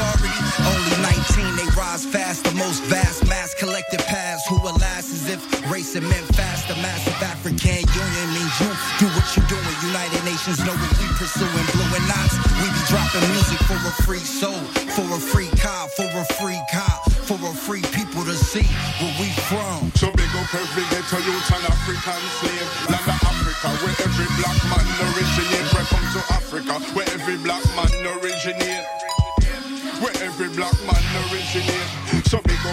[0.00, 0.32] majority.
[0.64, 0.96] Only
[1.36, 4.48] 19, they rise fast, the most vast mass collective past.
[4.48, 6.68] Who last as if racing meant fast.
[6.68, 9.76] The massive African Union means you do what you doing.
[9.82, 11.66] United Nations know what we pursuing.
[11.72, 14.60] Blue and knots, we be dropping music for a free soul,
[14.96, 18.66] for a free car, for a free car, for a free people to see
[19.00, 19.90] where we from.
[19.96, 22.68] So big up every ghetto youth and African slave.
[22.88, 25.66] Land of Africa, where every black man originate.
[25.74, 27.89] Welcome to Africa, where every black man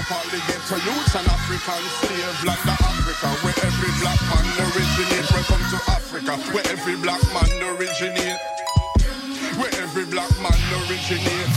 [0.07, 5.27] The ghetto youths and African slave land of Africa, where every black man originate.
[5.35, 8.39] Welcome to Africa, where every black man originate.
[9.59, 10.55] Where every black man.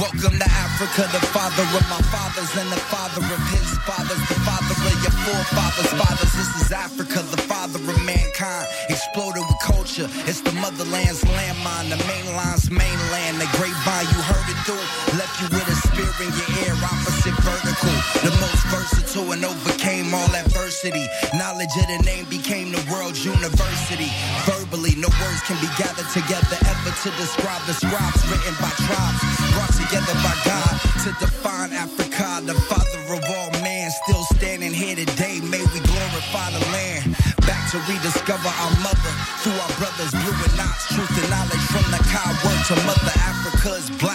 [0.02, 4.38] Welcome to Africa, the father of my fathers and the father of his fathers, the
[4.42, 6.32] father of your forefathers' fathers.
[6.34, 10.10] This is Africa, the father of mankind, exploded with culture.
[10.26, 14.82] It's the motherland's landmine, the mainline's mainland, the grapevine you heard it through.
[15.18, 17.92] Left you with a in your ear, opposite vertical.
[18.24, 21.04] The most versatile and overcame all adversity.
[21.36, 24.08] Knowledge of the name became the world's university.
[24.48, 29.20] Verbally, no words can be gathered together ever to describe the scribes written by tribes,
[29.52, 30.72] brought together by God
[31.04, 33.90] to define Africa, the father of all man.
[34.06, 37.16] Still standing here today, may we glorify the land.
[37.44, 41.86] Back to rediscover our mother through our brothers, blue and knots, truth and knowledge from
[41.92, 44.09] the Kai word to Mother Africa's blacker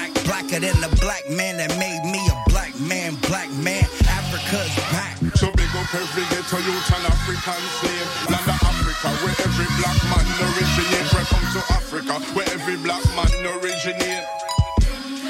[0.66, 3.86] than the black man that made me a black man, black man.
[4.10, 5.14] Africa's back.
[5.38, 8.10] So big up every ghetto youth and African slave.
[8.34, 11.08] Land of Africa, where every black man originate.
[11.14, 13.30] Welcome to Africa, where every black man
[13.62, 14.26] originate.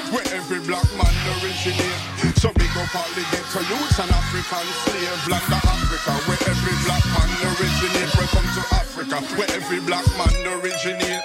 [0.08, 2.00] Where every black man originate.
[2.40, 5.20] So big up all the ghetto youths and African slave.
[5.28, 8.08] Land of Africa, where every black man originate.
[8.16, 11.20] Welcome to Africa, where every black man originate.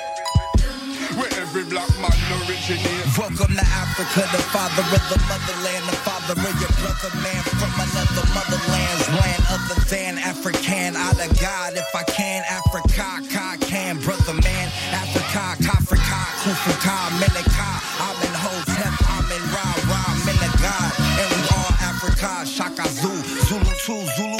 [1.21, 2.09] Where every black man
[2.49, 3.05] originate.
[3.13, 7.69] Welcome to Africa, the father of the motherland, the father of your brother man from
[7.77, 10.97] another motherland's land other than African.
[10.97, 17.69] Out of God, if I can, Africa, I can, brother man, Africa, Kafrika, Kufuka, Menaka.
[18.01, 20.89] I'm in Hotep, I'm in Ra Ra, Menagad,
[21.21, 24.01] and we all Africa, Shaka Zulu, Zulu too.
[24.17, 24.30] Zulu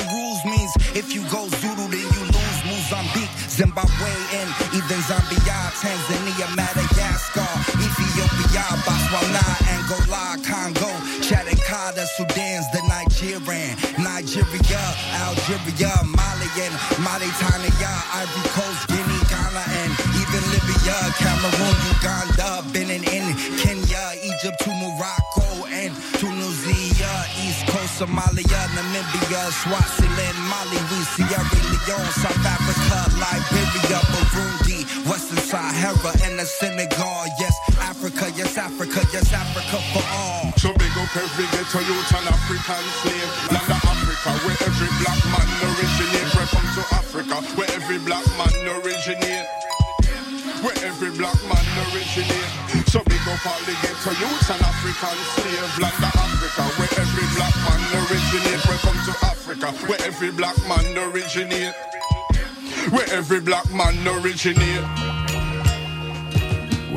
[3.71, 7.47] Zimbabwe, and even Zambia, Tanzania, Madagascar,
[7.79, 10.91] Ethiopia, Botswana, Angola, Congo,
[11.23, 14.84] Chadakada, Sudan's the Nigerian, Nigeria,
[15.23, 23.31] Algeria, Mali, and Mauritania, Ivory Coast, Guinea, Ghana, and even Libya, Cameroon, Uganda, Benin, in
[23.55, 32.12] Kenya, Egypt to Morocco, and Tunisia, East Coast, Somalia, Namibia, Swaziland, Mali, we Sierra Leone,
[32.19, 32.61] South Africa,
[36.02, 37.26] Sahara, and the Senegal.
[37.38, 40.52] Yes, Africa, yes, Africa, yes, Africa for all.
[40.58, 43.30] So big up every ghetto youth and African slave.
[43.54, 46.30] Land of Africa, where every black man originate.
[46.34, 49.46] Welcome to Africa, where every black man originate.
[50.62, 52.52] Where every black man originate.
[52.90, 55.70] So big up all the ghetto youths and African slave.
[55.82, 58.62] Land of Africa, where every black man originate.
[58.66, 61.74] Welcome to Africa, where every black man originate.
[62.90, 65.31] Where every black man originate.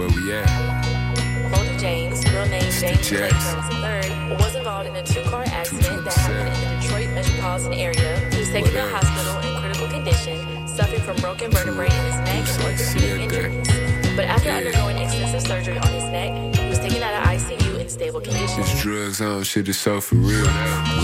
[0.04, 1.80] Where we at?
[1.80, 6.76] James, real name James Blake III, was involved in a two-car accident that happened in
[6.76, 8.30] the Detroit metropolitan area.
[8.30, 12.16] He was taken to the hospital in critical condition, suffering from broken vertebrae in his
[12.20, 14.16] neck and orthopedic injuries.
[14.16, 18.20] But after undergoing extensive surgery on his neck, was taken out of ICU in stable
[18.20, 18.62] condition.
[18.80, 20.44] Drugs on shit is so for real.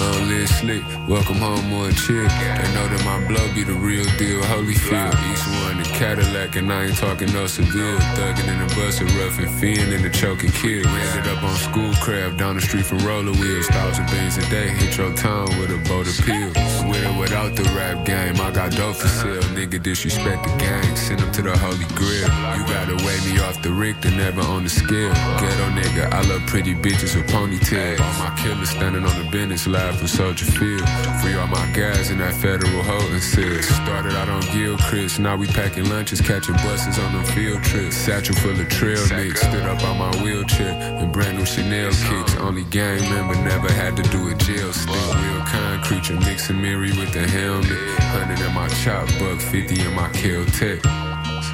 [0.00, 2.30] Long live slick, welcome home one chick.
[2.58, 5.14] They know that my blow be the real deal, Holyfield.
[5.30, 7.98] East one, the Cadillac, and I ain't talking no Seville.
[8.16, 10.50] Thuggin' in the bus, a rough and fiend in the choking.
[10.62, 13.66] We ended up on schoolcraft down the street from roller wheels.
[13.66, 16.54] Thousand beans a day, hit your town with a boat of pills.
[16.88, 19.42] With or without the rap game, I got dope for sale.
[19.54, 22.28] Nigga disrespect the gang, send him to the Holy Grail.
[22.56, 25.12] You gotta weigh me off the rick, Richter, never on the scale.
[25.60, 28.00] Ghetto nigga, I love pretty bitches with ponytails.
[28.00, 30.88] All my killers standing on the business live from Soldier Field.
[31.20, 33.60] Free all my guys in that federal holding cell.
[33.62, 37.96] Started out on Gilchrist, now we packing lunches, catching buses on them field trips.
[37.96, 42.36] Satchel full of trail mix, stood up on my wheelchair and brand new Chanel kicks.
[42.36, 44.94] Only gang member, never had to do a jail stick.
[44.94, 47.66] Real kind creature, mixing Miri with the helmet.
[48.14, 50.80] Hundred in my chop, buck fifty in my kill tech.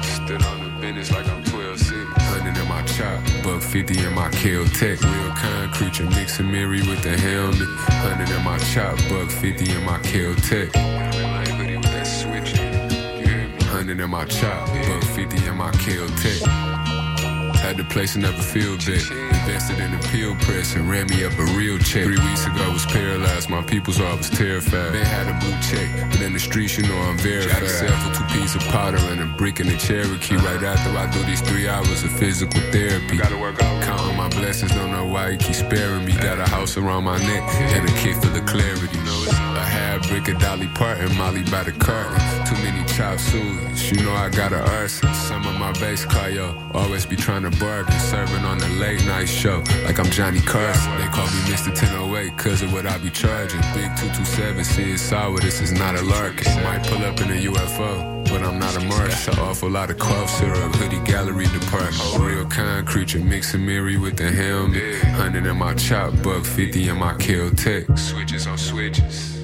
[0.01, 1.36] Stood on the business like I'm 12 6.
[2.97, 4.99] Chop, buck 50 in my kill tech.
[4.99, 7.67] Real kind creature, mixing Miri with the helmet.
[8.01, 10.75] Hundred in my chop, buck 50 in my kill tech.
[13.65, 16.86] Hundred in my chop, buck 50 in my kill tech.
[17.67, 19.03] Had the place and never feel big.
[19.11, 22.05] Invested in the pill press and ran me up a real check.
[22.05, 24.93] Three weeks ago I was paralyzed, my people's all was terrified.
[24.93, 27.89] They had a blue check, but in the streets you know I'm verified.
[27.89, 30.37] Got for two pieces of powder and a brick in the Cherokee.
[30.37, 33.17] Right after I do these three hours of physical therapy.
[33.17, 33.83] Gotta work out.
[33.83, 36.13] Counting my blessings, don't know why he keep sparing me.
[36.13, 37.43] Got a house around my neck
[37.75, 38.95] and a kid full of clarity.
[39.03, 42.19] Know a half brick of Dolly Parton, Molly by the curtain.
[42.45, 45.13] Too many chop sueys, you know I got a arson.
[45.13, 47.99] Some of my bass car, yo, always be trying to bargain.
[47.99, 50.95] Serving on the late night show, like I'm Johnny Carson.
[50.97, 51.69] They call me Mr.
[51.69, 53.61] 1008, cause of what I be charging.
[53.73, 56.63] Big 227, see it's sour, this is not a larkin.
[56.63, 58.17] Might pull up in a UFO.
[58.29, 59.39] But I'm not a Martian.
[59.39, 62.17] Awful lot of cough syrup, hoodie gallery department.
[62.19, 65.01] Real kind creature, mixing Miri with the helmet.
[65.15, 67.85] Hundred in my chop, buck fifty in my kill tech.
[67.97, 69.36] Switches on switches.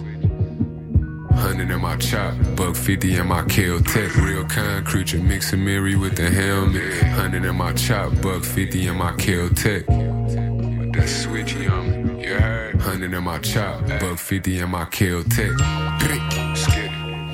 [1.35, 4.15] Hundred in my chop, buck fifty in my kill tech.
[4.15, 7.03] Real kind creature, mixing Miri with the helmet.
[7.03, 9.85] Hundred in my chop, buck fifty in my kill tech.
[9.85, 12.79] That switchy on me, you heard?
[12.81, 15.51] Hundred in my chop, buck fifty in my kill tech.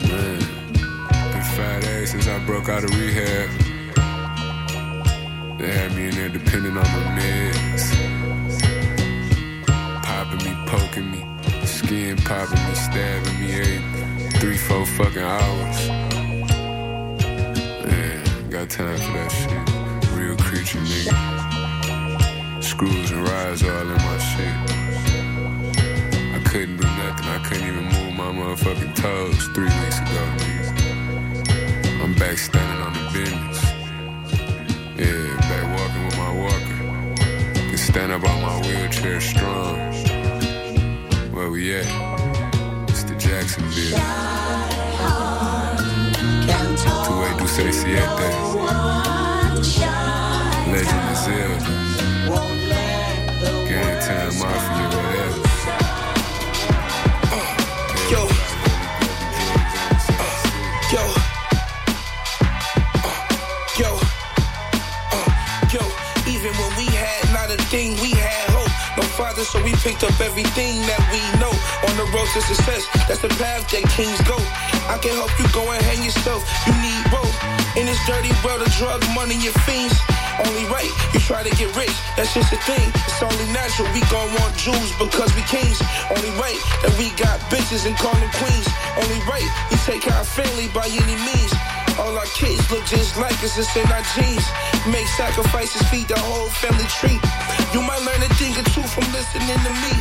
[0.08, 0.40] Man.
[1.32, 3.50] Been five days since I broke out of rehab.
[5.60, 7.92] They had me in there depending on the meds.
[10.04, 11.22] Popping me, poking me,
[11.90, 15.90] skin popping me, stabbing me every three, four fucking hours.
[17.84, 20.14] Man, got time for that shit.
[20.14, 22.64] Real creature, nigga.
[22.64, 24.56] Screws and rides all in my shit.
[26.36, 27.26] I couldn't do nothing.
[27.26, 32.04] I couldn't even move my motherfucking toes three weeks ago, nigga.
[32.04, 33.64] I'm back standing on the business.
[34.96, 36.78] Yeah, back walking with my walker.
[37.56, 40.09] Can stand up on my wheelchair strong.
[41.40, 41.86] Where we at?
[42.90, 43.98] It's the Jacksonville.
[47.06, 48.28] Tu way do say siete.
[50.68, 51.72] Legend is Zelda.
[53.70, 55.09] Gang Time Mafia,
[69.40, 71.52] 11, so we picked up everything that we know.
[71.88, 74.36] On the road to success, that's the path that kings go.
[74.92, 77.32] I can help you go and hang yourself, you need rope.
[77.78, 79.96] In this dirty world of drug money and fiends,
[80.44, 82.88] only right, you try to get rich, that's just a thing.
[83.08, 85.80] It's only natural, we gon' want jewels because we kings.
[86.12, 88.68] Only right, that we got bitches and call them queens.
[89.00, 91.52] Only right, we take our family by any means.
[92.00, 94.48] All our kids look just like us, it's in our genes.
[94.88, 97.20] Make sacrifices, feed the whole family tree.
[97.76, 99.94] You might learn a thing or two from listening to me.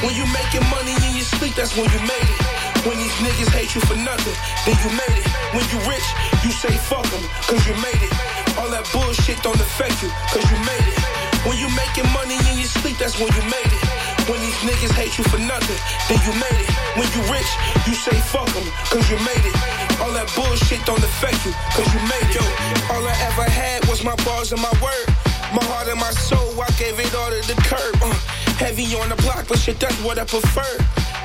[0.00, 2.40] When you making money in your sleep, that's when you made it.
[2.88, 5.28] When these niggas hate you for nothing, then you made it.
[5.52, 6.08] When you rich,
[6.40, 8.12] you say fuck them, cause you made it.
[8.56, 10.98] All that bullshit don't affect you, cause you made it.
[11.44, 14.03] When you making money in your sleep, that's when you made it.
[14.24, 15.76] When these niggas hate you for nothing,
[16.08, 16.70] then you made it.
[16.96, 17.50] When you rich,
[17.84, 19.56] you say fuck them, cause you made it.
[20.00, 22.40] All that bullshit don't affect you, cause you made it.
[22.40, 22.44] Yo,
[22.88, 25.08] all I ever had was my bars and my word.
[25.52, 28.00] My heart and my soul, I gave it all to the curb.
[28.00, 28.16] Uh,
[28.56, 30.72] heavy on the block, but shit, that's what I prefer.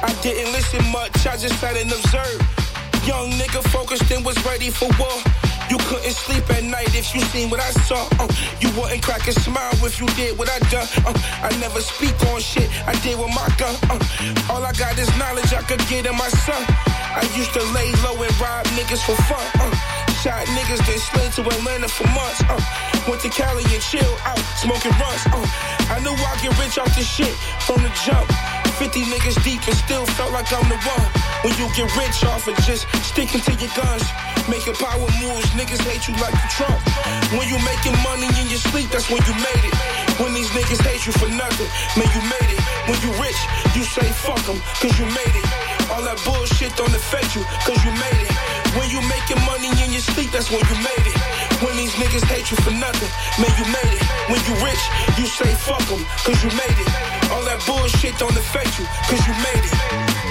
[0.04, 2.43] I didn't listen much, I just sat and observed.
[3.08, 5.16] Young nigga focused and was ready for war.
[5.70, 8.09] You couldn't sleep at night if you seen what I saw.
[8.17, 8.26] Uh,
[8.59, 10.89] you wouldn't crack a smile if you did what I done.
[11.05, 11.13] Uh,
[11.45, 13.78] I never speak on shit, I did with my gun.
[13.86, 14.01] Uh,
[14.49, 16.57] all I got is knowledge I could get in my son.
[17.13, 19.45] I used to lay low and rob niggas for fun.
[19.61, 19.70] Uh,
[20.26, 22.41] shot niggas, then slid to Atlanta for months.
[22.49, 22.57] Uh,
[23.05, 25.22] went to Cali and chill out, smoking runs.
[25.30, 25.45] Uh,
[25.93, 28.26] I knew I'd get rich off this shit from the jump.
[28.82, 31.07] 50 niggas deep and still felt like I'm the one.
[31.45, 34.07] When you get rich off of just sticking to your guns,
[34.50, 36.80] making power moves, niggas hate you like you Trump.
[37.38, 39.76] When you making money in your sleep, that's when you made it.
[40.18, 42.62] When these niggas hate you for nothing, man, you made it.
[42.89, 43.38] When you rich,
[43.78, 45.45] you say fuck them, cause you made it.
[45.93, 48.34] All that bullshit don't affect you, cause you made it.
[48.74, 51.18] When you making money in your sleep, that's when you made it.
[51.62, 54.04] When these niggas hate you for nothing, man, you made it.
[54.34, 54.84] When you rich,
[55.18, 56.89] you say fuck them, cause you made it.
[57.30, 60.29] All that bullshit don't affect you, cause you made it.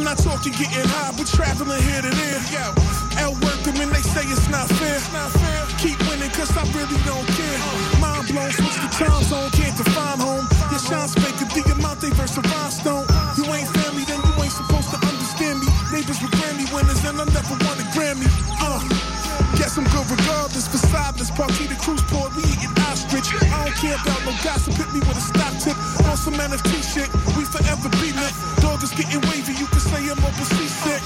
[0.00, 2.40] I'm not talking getting high, but traveling here to there.
[3.20, 4.96] At work, I mean, they say it's not fair.
[4.96, 5.60] It's not fair.
[5.76, 7.60] Keep winning, cause I really don't care.
[8.00, 10.48] Mind blown, switch the time zone, can't define home.
[10.72, 13.04] Your shine speaker, the amount they verse a rhinestone.
[13.36, 15.68] You ain't family, then you ain't supposed to understand me.
[15.92, 18.24] Neighbors with Grammy winners, and I never won a Grammy.
[18.56, 18.80] Uh.
[19.60, 20.68] Guess I'm good regardless.
[20.68, 23.28] For silence, party the cruise port, we eating ostrich.
[23.52, 25.76] I don't care about no gossip, hit me with a stop tip.
[26.08, 28.32] On some NFT shit, we forever be lit.
[29.00, 30.99] Getting wavy, you can say I'm overseas sick.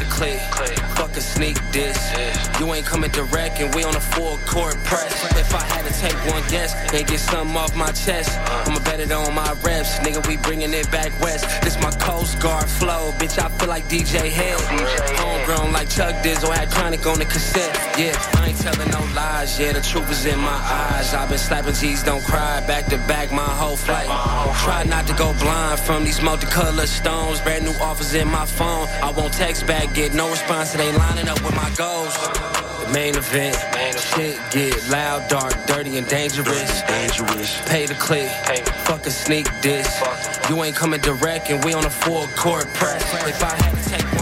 [0.00, 0.40] The click.
[0.96, 2.19] Fuck a sneak this.
[2.70, 5.12] Ain't coming direct, and we on a full court press.
[5.36, 9.00] If I had to take one guess and get something off my chest, I'ma bet
[9.00, 9.98] it on my reps.
[9.98, 11.44] Nigga, we bringing it back west.
[11.62, 13.10] This my Coast Guard flow.
[13.18, 14.60] Bitch, I feel like DJ Head.
[15.18, 17.74] Homegrown like Chuck Dizzle, had chronic on the cassette.
[17.98, 19.58] Yeah, I ain't telling no lies.
[19.58, 21.12] Yeah, the truth is in my eyes.
[21.12, 22.64] I've been slapping G's, don't cry.
[22.66, 24.06] Back to back my whole flight.
[24.62, 27.40] Try not to go blind from these multicolored stones.
[27.40, 28.86] Brand new offers in my phone.
[29.02, 30.74] I won't text back, get no response.
[30.74, 32.59] It ain't lining up with my goals.
[32.92, 33.56] Main event.
[34.00, 36.82] Shit get loud, dark, dirty, and dangerous.
[36.82, 37.60] Dangerous.
[37.68, 38.28] Pay the click.
[38.84, 39.88] Fuck a sneak this.
[40.48, 43.02] You ain't coming direct, and we on a full court press.
[43.28, 44.19] If I had to take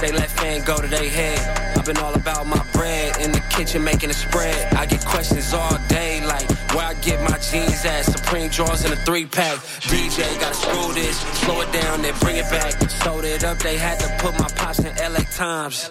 [0.00, 1.76] they let fan go to their head.
[1.76, 4.74] I've been all about my bread in the kitchen making a spread.
[4.74, 8.04] I get questions all day, like where I get my jeans at.
[8.04, 9.58] Supreme drawers in a three pack.
[9.88, 12.72] DJ gotta screw this, slow it down, then bring it back.
[13.02, 15.90] Sold it up, they had to put my pops in LA Times.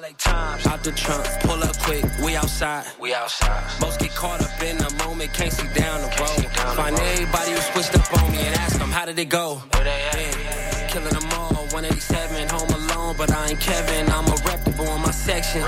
[0.68, 2.86] Out the trunk, pull up quick, we outside.
[3.00, 3.82] We outside.
[3.82, 6.46] Most get caught up in the moment, can't see down the road.
[6.76, 9.62] Find everybody who switched up on me and ask them how did it go.
[9.74, 10.88] Yeah.
[10.90, 12.69] Killing them all, 187, home
[13.10, 14.10] alone, but I ain't Kevin.
[14.12, 15.62] I'm a reputable in my section.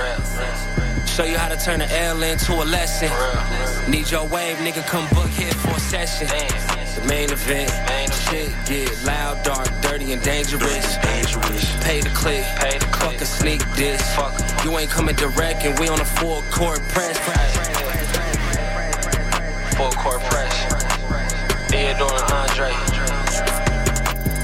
[1.06, 3.10] Show you how to turn an L into a lesson.
[3.90, 6.28] Need your wave, nigga, come book here for a session.
[6.28, 7.70] The main event,
[8.12, 10.96] shit get loud, dark, dirty, and dangerous.
[10.98, 11.84] Dangerous.
[11.84, 14.02] Pay the click, Pay the fuck a sneak this.
[14.64, 17.18] You ain't coming direct, and we on a full court press.
[19.76, 20.54] Full court press.
[21.70, 22.72] Theodore and Andre.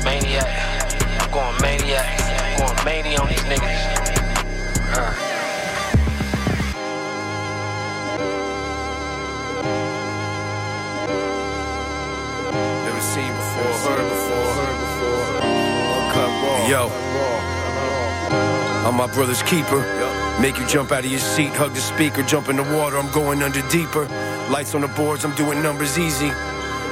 [0.04, 0.48] Maniac.
[1.20, 2.27] I'm going maniac.
[2.66, 3.78] I'm mania on these niggas.
[4.92, 5.14] Uh.
[12.84, 15.24] Never seen before, heard before, heard before.
[15.98, 16.68] Uncut raw.
[16.68, 16.82] Yo,
[18.86, 19.80] I'm my brother's keeper.
[20.40, 22.96] Make you jump out of your seat, hug the speaker, jump in the water.
[22.98, 24.06] I'm going under deeper.
[24.50, 26.30] Lights on the boards, I'm doing numbers easy.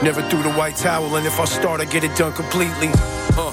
[0.02, 2.90] Never threw the white towel, and if I start, I get it done completely.
[3.38, 3.52] Uh,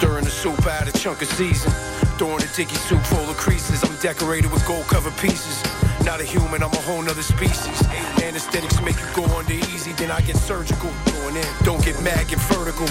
[0.00, 1.70] stirring the soup out a chunk of season.
[2.16, 3.84] Throwing a dicky soup full of creases.
[3.84, 5.79] I'm decorated with gold covered pieces.
[6.10, 7.86] Not a human, I'm a whole nother species.
[8.20, 10.90] Anesthetics make you go under easy, then I get surgical.
[11.12, 12.88] Going in, don't get mad, get vertical.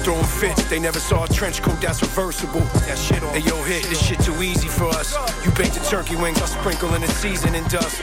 [0.00, 2.62] Throwing fits, they never saw a trench coat that's reversible.
[2.88, 3.34] That shit on.
[3.34, 5.12] Hey yo, hit, this shit too easy for us.
[5.44, 8.00] You bake the turkey wings, I sprinkle in the seasoning dust.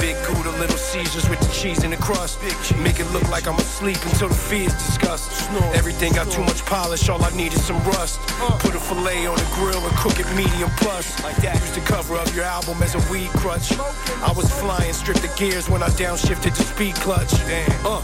[0.00, 2.40] Big Gouda, little Caesars with the cheese in the crust.
[2.78, 5.50] Make it look like I'm asleep until the fee is discussed.
[5.74, 8.18] Everything got too much polish, all I need is some rust.
[8.64, 11.04] Put a fillet on the grill and cook it medium plus.
[11.44, 13.76] Use the cover of your album as a weed crutch.
[14.22, 17.30] I was flying, stripped the gears when I downshifted to speed clutch.
[17.46, 17.70] Damn.
[17.86, 18.00] Uh,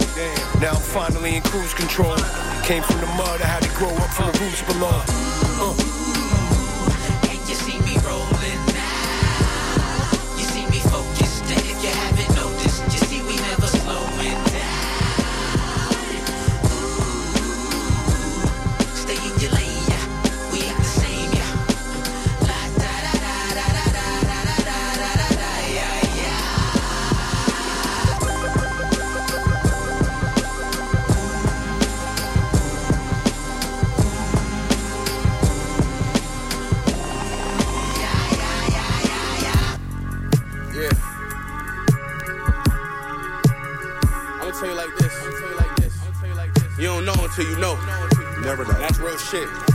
[0.61, 2.16] Now I'm finally in cruise control.
[2.64, 5.03] Came from the mud, I had to grow up from the roots below.
[5.61, 5.91] Uh.
[47.43, 47.76] Until you know.
[48.40, 48.72] Never know.
[48.72, 49.72] That's real shit.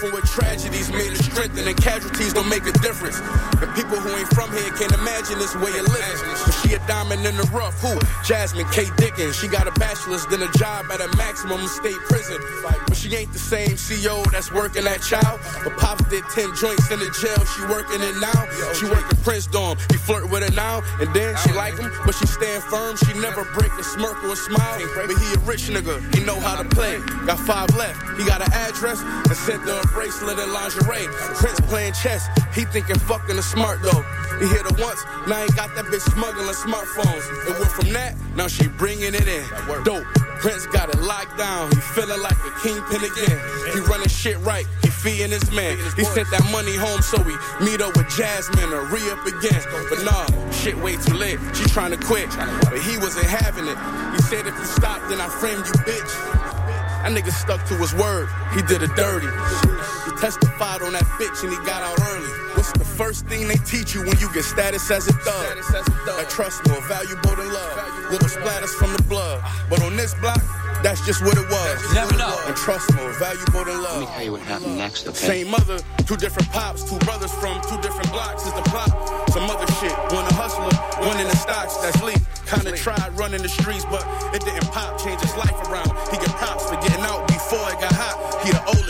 [0.00, 3.20] From where tragedies made us strengthen and casualties don't make a difference.
[3.60, 6.18] And people who ain't from here can't imagine this way of living.
[6.44, 7.78] But she a diamond in the rough.
[7.80, 7.94] Who?
[8.24, 8.86] Jasmine K.
[8.96, 9.36] Dickens.
[9.36, 12.40] She got a bachelor's, then a job at a maximum state prison.
[12.62, 15.40] But she ain't the same CEO that's working that Child.
[15.62, 17.44] But Pops did 10 joints in the jail.
[17.52, 18.40] She working it now.
[18.74, 19.76] She working Prince Dorm.
[19.90, 20.82] He flirt with her now.
[21.00, 22.96] And then she like him, but she stand firm.
[22.96, 24.80] She never break a smirk or a smile.
[24.94, 26.00] But he a rich nigga.
[26.14, 26.98] He know how to play.
[27.26, 27.98] Got five left.
[28.18, 31.08] He got an address and sent her a bracelet and lingerie.
[31.36, 32.28] Prince playing chess.
[32.54, 34.02] He thinking fucking the smart though.
[34.38, 35.04] He hit her once.
[35.26, 37.24] Now he got that bitch smuggling smartphones.
[37.48, 38.14] It went from that.
[38.36, 39.44] Now she bringing it in.
[39.84, 40.04] Dope.
[40.42, 41.70] Prince got it locked down.
[41.70, 43.38] He feeling like a kingpin again.
[43.72, 44.66] He running shit right.
[44.82, 45.78] He feeding his man.
[45.96, 49.62] He sent that money home so we meet up with Jasmine or re up again.
[49.88, 51.38] But nah, shit way too late.
[51.54, 52.28] She trying to quit,
[52.66, 53.78] but he wasn't having it.
[54.16, 56.61] He said if you stop, then I frame you, bitch.
[57.02, 58.28] That nigga stuck to his word.
[58.54, 59.26] He did it dirty.
[59.26, 62.30] He testified on that bitch and he got out early.
[62.54, 65.58] What's the first thing they teach you when you get status as a thug?
[66.06, 68.10] That trust more valuable than love.
[68.12, 69.42] Little splatters from the blood.
[69.68, 70.38] But on this block,
[70.82, 71.94] that's just what it was.
[71.94, 72.38] Never know.
[72.46, 73.98] And trust more valuable than love.
[73.98, 75.42] Let me tell you what happened next, okay?
[75.42, 78.90] Same mother, two different pops, two brothers from two different blocks is the plot.
[79.30, 80.70] Some other shit, one a hustler,
[81.02, 82.14] one in the stocks, that's Lee.
[82.46, 85.88] Kinda tried running the streets, but it didn't pop, change his life around.
[86.10, 86.51] He get props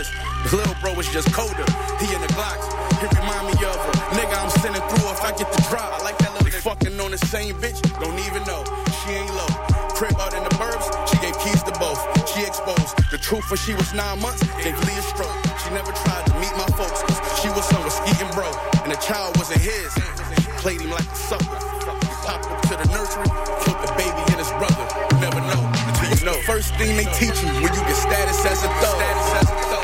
[0.09, 1.67] He the little bro was just colder.
[2.03, 2.67] He in the Glocks,
[2.99, 5.93] he remind me of a nigga I'm sending through if I get the drop.
[5.95, 8.63] I like that little fucking on the same bitch, don't even know.
[9.03, 9.51] She ain't low.
[9.95, 12.01] Crib out in the burbs, she gave keys to both.
[12.35, 15.35] She exposed the truth when she was nine months, gave Lee a stroke.
[15.63, 17.03] She never tried to meet my folks,
[17.41, 18.51] she was some skeeting bro.
[18.83, 19.93] And the child wasn't his.
[20.63, 21.59] Played him like a sucker.
[22.27, 23.27] Popped him to the nursery,
[23.67, 24.87] killed the baby and his brother.
[25.11, 26.39] You never know until you know.
[26.47, 29.82] First thing they teach you when you get status as a thug.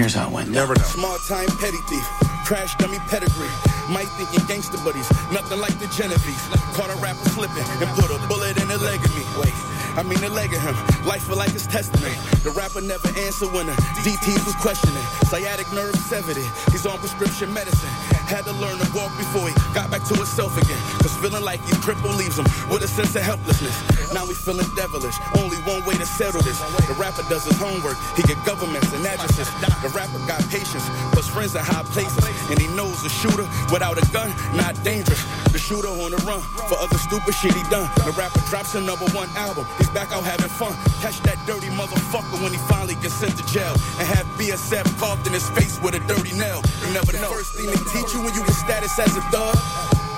[0.00, 0.48] Here's how it went.
[0.48, 0.88] Never know.
[0.96, 2.08] Small time petty thief.
[2.48, 3.52] Crash dummy pedigree.
[3.92, 5.04] Might thinking gangster buddies.
[5.30, 6.40] Nothing like the Genevieve.
[6.72, 9.28] Caught a rapper slipping and put a bullet in the leg of me.
[9.36, 9.52] Wait.
[10.00, 10.72] I mean the leg of him.
[11.04, 12.16] Life feel like his testament.
[12.44, 15.04] The rapper never answered when the DTs was questioning.
[15.28, 16.40] Sciatic nerve severed.
[16.72, 17.92] He's on prescription medicine.
[18.30, 20.78] Had to learn to walk before he got back to himself again.
[21.02, 23.74] Cause feeling like he's crippled leaves him with a sense of helplessness.
[24.14, 25.18] Now we feeling devilish.
[25.42, 26.62] Only one way to settle this.
[26.86, 27.98] The rapper does his homework.
[28.14, 29.50] He get governments and addresses.
[29.82, 32.22] The rapper got patience, plus friends in high places.
[32.54, 35.18] And he knows the shooter without a gun, not dangerous.
[35.60, 37.86] Shooter on the run for other stupid shit he done.
[38.02, 39.66] The rapper drops a number one album.
[39.78, 40.72] He's back out having fun.
[41.04, 43.76] Catch that dirty motherfucker when he finally gets sent to jail.
[44.00, 46.64] And have BSF carved in his face with a dirty nail.
[46.82, 47.30] You never know.
[47.30, 49.54] First thing they teach you when you get status as a thug.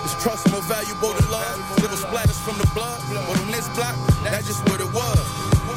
[0.07, 1.59] Is trust more valuable than love.
[1.83, 3.03] Little splatters from the blood.
[3.11, 5.32] But on this block, that's just what it was.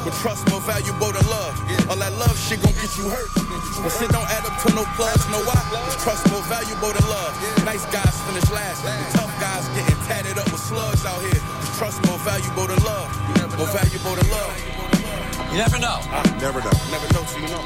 [0.05, 1.57] But trust more valuable than love.
[1.89, 3.25] All that love shit gon' get you hurt.
[3.81, 5.57] But shit don't add up to no plugs, no why?
[5.89, 7.33] It's trust more valuable than love.
[7.65, 8.85] Nice guys finish last.
[8.85, 11.41] The tough guys getting tatted up with slugs out here.
[11.81, 13.09] Trust more valuable than love.
[13.57, 14.53] More valuable than love.
[15.49, 15.97] You never know.
[16.37, 16.77] never know.
[16.93, 17.65] Never know till you know.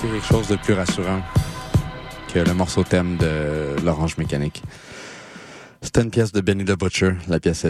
[0.00, 1.41] Quelque chose de plus rassurant?
[2.32, 4.62] Que le morceau thème de l'Orange Mécanique?
[5.82, 7.66] C'était une pièce de Benny the Butcher, la pièce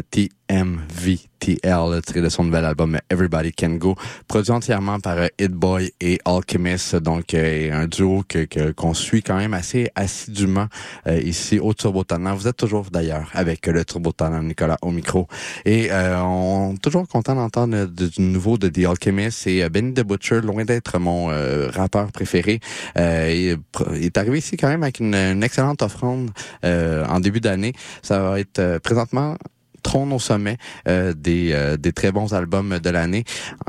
[0.53, 3.96] TMVTL, tirée de son nouvel album Everybody Can Go,
[4.28, 9.22] produit entièrement par euh, Hit Boy et Alchemist, donc euh, un duo que qu'on suit
[9.22, 10.66] quand même assez assidûment
[11.07, 12.05] euh, ici au Turbo.
[12.36, 15.26] Vous êtes toujours d'ailleurs avec le Turbo Nicolas au micro
[15.64, 19.94] et euh, on toujours content d'entendre euh, du nouveau de The Alchemist et euh, Benny
[19.94, 22.61] the Butcher, loin d'être mon euh, rappeur préféré,
[22.98, 26.30] euh, il, il est arrivé ici quand même avec une, une excellente offrande
[26.64, 27.72] euh, en début d'année.
[28.03, 29.36] Ça va être euh, présentement
[29.83, 30.57] trône au sommet
[30.89, 33.24] euh, des, euh, des très bons albums de l'année.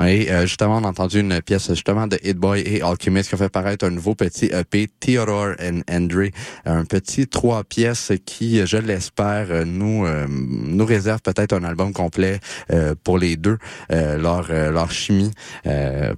[0.05, 3.35] Et euh, justement, on a entendu une pièce justement de Hit Boy et Alchemist qui
[3.35, 6.29] ont fait paraître un nouveau petit EP, Theodore and Andre,
[6.65, 12.39] un petit trois pièces qui, je l'espère, nous nous réserve peut-être un album complet
[13.03, 13.57] pour les deux,
[13.89, 15.31] leur, leur chimie,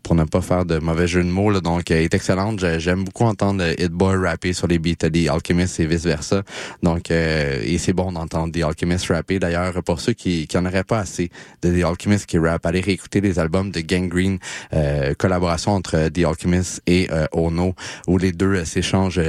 [0.03, 1.49] pour ne pas faire de mauvais jeu de mots.
[1.49, 2.59] Là, donc, est excellente.
[2.59, 6.43] J'ai- J'aime beaucoup entendre Hit Boy rapper sur les beats des Alchemist et vice-versa.
[6.83, 9.39] Donc, et c'est bon d'entendre The Alchemist rapper.
[9.39, 11.29] D'ailleurs, pour ceux qui, qui en auraient pas assez
[11.61, 14.39] de The Alchemist qui rap, allez réécouter les albums de Gangrene,
[14.73, 17.75] euh, collaboration entre The Alchemist et euh, Ono,
[18.07, 19.21] où les deux euh, s'échangent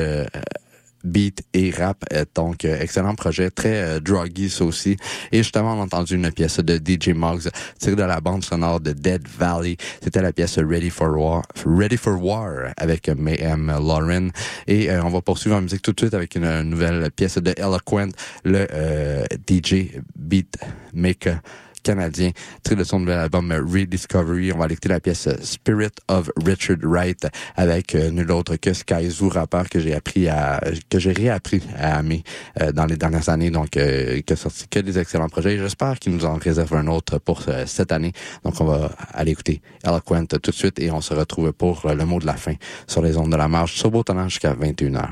[1.07, 2.05] beat et rap.
[2.13, 4.97] Euh, Donc, euh, excellent projet, très euh, druggy ça aussi.
[5.33, 7.49] Et justement, on a entendu une pièce de DJ Muggs
[7.79, 9.77] tirée de la bande sonore de Dead Valley.
[10.03, 14.31] C'était la pièce Ready for War, Ready for War avec Mayhem Lauren.
[14.67, 17.55] Et euh, on va poursuivre en musique tout de suite avec une, nouvelle pièce de
[17.57, 18.09] Eloquent,
[18.45, 20.57] le euh, DJ beat
[20.93, 21.41] maker
[21.87, 22.33] canadien,
[22.65, 24.53] tiré de son nouvel album Rediscovery.
[24.53, 29.09] On va écouter la pièce Spirit of Richard Wright avec euh, nul autre que Sky
[29.09, 30.61] Zoo, rappeur que j'ai appris à,
[30.91, 32.25] que j'ai réappris à aimer
[32.61, 33.51] euh, dans les dernières années.
[33.51, 35.55] Donc, euh, qui a sorti que des excellents projets.
[35.55, 38.13] Et J'espère qu'il nous en réserve un autre pour euh, cette année.
[38.43, 42.05] Donc, on va aller écouter Eloquent tout de suite et on se retrouve pour le
[42.05, 42.55] mot de la fin
[42.89, 45.07] sur les ondes de la marche sur Beau Talent jusqu'à 21h.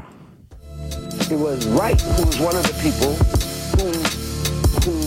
[1.31, 3.15] It was Wright who was one of the people
[4.85, 5.04] who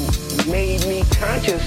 [0.48, 1.64] made me conscious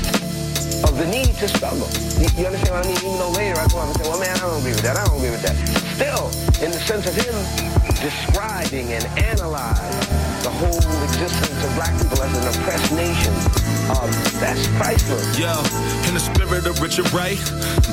[0.84, 1.88] of the need to struggle.
[2.16, 2.96] You, you understand what I mean?
[2.96, 4.96] Even though later I go up and say, well, man, I don't agree with that.
[4.96, 5.56] I don't agree with that.
[5.96, 6.26] Still,
[6.64, 7.34] in the sense of him
[8.00, 13.34] describing and analyzing the whole existence of black people as an oppressed nation.
[13.90, 15.38] Um, that's priceless.
[15.38, 15.50] Yo,
[16.06, 17.40] in the spirit of Richard Wright,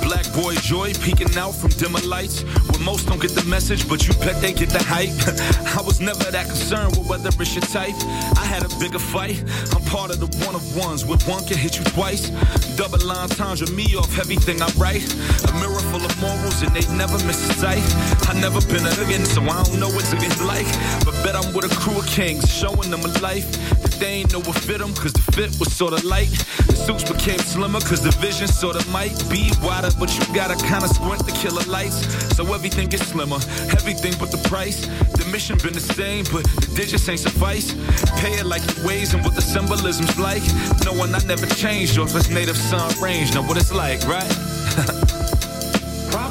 [0.04, 2.44] black boy joy peeking out from dimmer lights.
[2.70, 5.16] Where most don't get the message, but you bet they get the hype.
[5.78, 7.98] I was never that concerned with whether it's your type.
[8.38, 9.42] I had a bigger fight.
[9.74, 12.30] I'm part of the one of ones where one can hit you twice.
[12.78, 15.04] Double line times with me off everything I write.
[15.50, 17.84] A mirror full of morals and they never miss a sight.
[18.30, 20.68] I never been a again, so I don't know what it's like.
[21.06, 23.50] But bet I'm with a crew of kings showing them a life
[23.82, 26.30] that they ain't know what fit them, cause the fit was sorta light.
[26.68, 30.88] The suits became slimmer, cause the vision sorta might be wider, but you gotta kinda
[30.90, 32.06] squint to kill the lights.
[32.36, 33.40] So everything gets slimmer,
[33.72, 34.86] everything but the price.
[35.18, 37.74] The mission been the same, but the digits ain't suffice.
[38.22, 40.44] Pay it like it weighs and what the symbolism's like.
[40.86, 43.34] Knowing I never changed off this native sun range.
[43.34, 45.34] Know what it's like, right?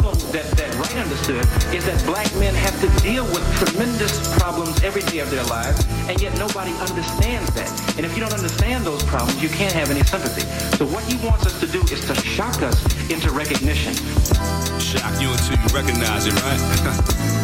[0.01, 1.45] problem that, that Wright understood
[1.75, 5.85] is that black men have to deal with tremendous problems every day of their lives,
[6.09, 7.69] and yet nobody understands that.
[7.97, 10.43] And if you don't understand those problems, you can't have any sympathy.
[10.77, 12.79] So what he wants us to do is to shock us
[13.11, 13.95] into recognition.
[14.81, 16.61] Shock you until you recognize it, right?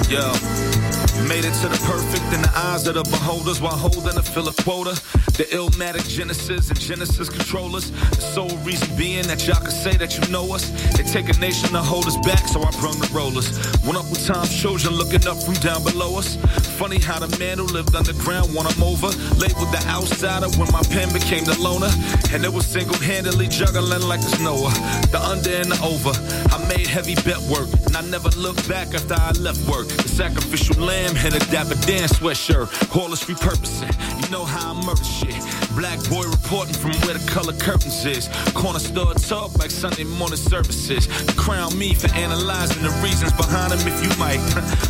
[0.10, 0.81] Yo.
[1.28, 4.48] Made it to the perfect in the eyes of the beholders while holding a fill
[4.48, 5.00] of quota.
[5.36, 7.90] The illmatic Genesis and Genesis controllers.
[7.90, 10.72] The sole reason being that y'all can say that you know us.
[10.98, 13.48] It take a nation to hold us back, so I brung the rollers.
[13.84, 16.36] Went up with Tom's children looking up from down below us.
[16.76, 19.08] Funny how the man who lived underground won him over.
[19.36, 21.92] Labeled the outsider when my pen became the loner.
[22.32, 24.72] And it was single handedly juggling like it's Noah.
[25.12, 26.12] The under and the over.
[26.52, 29.88] I made heavy bet work, and I never looked back after I left work.
[29.88, 32.96] The sacrificial lamb had a dapper Dan sweatshirt.
[32.96, 33.92] All is repurposing.
[34.22, 35.34] You know how I murder shit.
[35.76, 38.28] Black boy reporting from where the color curtains is.
[38.54, 41.06] Corner store talk like Sunday morning services.
[41.36, 44.40] Crown me for analyzing the reasons behind them if you might.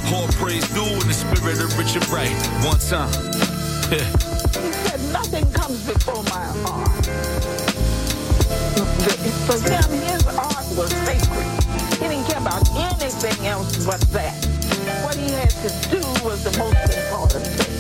[0.15, 2.33] All praise due in the spirit of Richard Wright.
[2.65, 3.13] One time.
[4.53, 7.05] He said, nothing comes before my art.
[9.47, 11.47] For him, his art was sacred.
[11.99, 14.37] He didn't care about anything else but that.
[15.05, 17.73] What he had to do was the most important thing.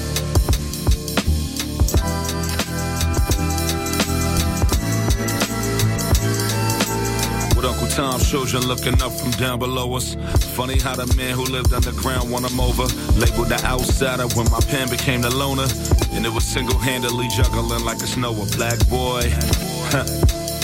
[7.56, 10.16] With Uncle Tom's children looking up from down below us.
[10.56, 12.84] Funny how the man who lived underground won him over.
[13.14, 15.68] Labeled the outsider when my pen became the loner.
[16.12, 18.32] And it was single handedly juggling like a snow.
[18.32, 19.22] A black boy.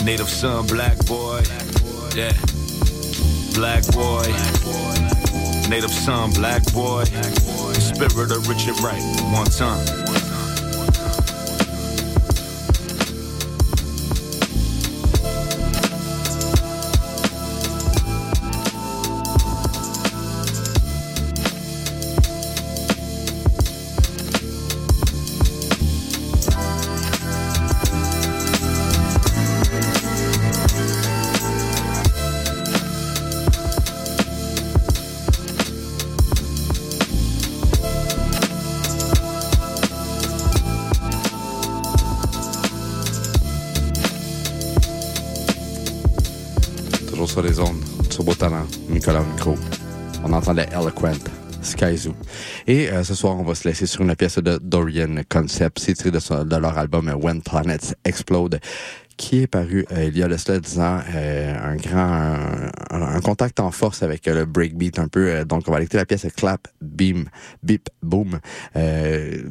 [0.04, 1.42] Native son, black boy.
[2.16, 2.32] Yeah.
[3.54, 4.26] Black boy.
[5.68, 7.04] Native son, black boy.
[7.80, 9.02] Spirit of Richard Wright.
[9.32, 10.17] One time.
[50.58, 51.18] Entendait Eloquent,
[51.62, 52.14] Sky Zoo.
[52.66, 55.78] Et euh, ce soir, on va se laisser sur une pièce de Dorian Concept.
[55.78, 58.60] C'est tiré de, son- de leur album When Planets Explode
[59.18, 62.38] qui est paru euh, il y a de cela 10 ans, euh, un grand
[62.90, 65.44] un, un contact en force avec euh, le breakbeat un peu.
[65.44, 67.28] donc on va écouter la pièce Clap, Beam,
[67.62, 68.38] Beep, Boom,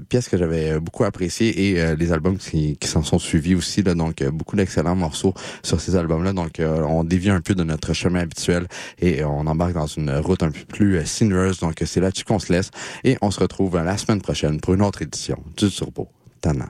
[0.10, 3.84] pièce que j'avais beaucoup appréciée et les albums qui, qui s'en sont suivis aussi.
[3.84, 6.34] Là, donc beaucoup d'excellents morceaux sur ces albums-là.
[6.34, 8.68] Donc on dévie un peu de notre chemin habituel
[9.00, 11.60] et on embarque dans une route un peu plus sinueuse.
[11.60, 12.72] Donc c'est là-dessus qu'on se laisse
[13.04, 16.08] et on se retrouve la semaine prochaine pour une autre édition du Turbo.
[16.40, 16.70] Tana.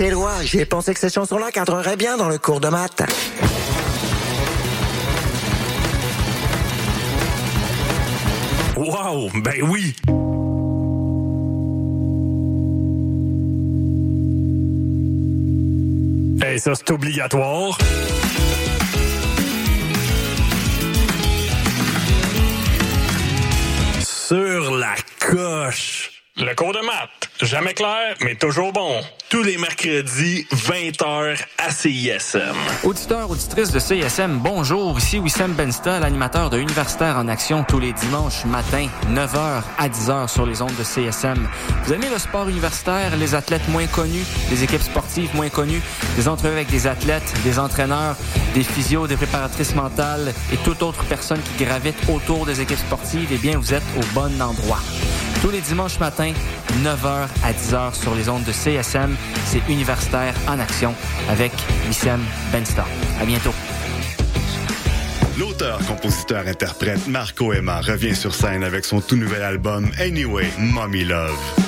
[0.00, 0.42] Et Éloi.
[0.42, 3.02] J'ai pensé que cette chanson-là cadrerait bien dans le cours de maths.
[8.76, 9.94] Wow, ben oui.
[16.42, 17.78] Hey, ça, c'est obligatoire.
[24.02, 26.22] Sur la coche.
[26.36, 27.17] Le cours de maths.
[27.48, 29.00] Jamais clair, mais toujours bon.
[29.30, 32.54] Tous les mercredis, 20h à CISM.
[32.82, 34.98] Auditeurs, auditrices de CISM, bonjour.
[34.98, 40.28] Ici Wissam Bensta, l'animateur de Universitaire en Action tous les dimanches matin, 9h à 10h
[40.28, 41.48] sur les ondes de CSM.
[41.84, 45.80] Vous aimez le sport universitaire, les athlètes moins connus, les équipes sportives moins connues,
[46.16, 48.16] des entrevues avec des athlètes, des entraîneurs,
[48.52, 53.28] des physios, des préparatrices mentales et toute autre personne qui gravite autour des équipes sportives,
[53.32, 54.80] eh bien, vous êtes au bon endroit.
[55.40, 56.32] Tous les dimanches matins,
[56.82, 60.94] 9h à 10h sur les ondes de CSM, c'est Universitaire en action
[61.28, 61.52] avec
[61.86, 62.20] Wissam
[62.52, 62.88] Benstar.
[63.20, 63.54] À bientôt.
[65.38, 71.04] L'auteur, compositeur, interprète Marco Emma revient sur scène avec son tout nouvel album Anyway, Mommy
[71.04, 71.67] Love.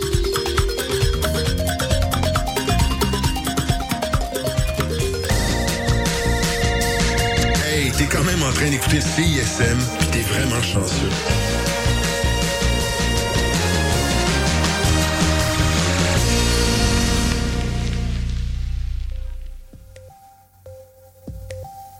[8.31, 11.50] même en train d'écouter CISM, pis t'es vraiment chanceux.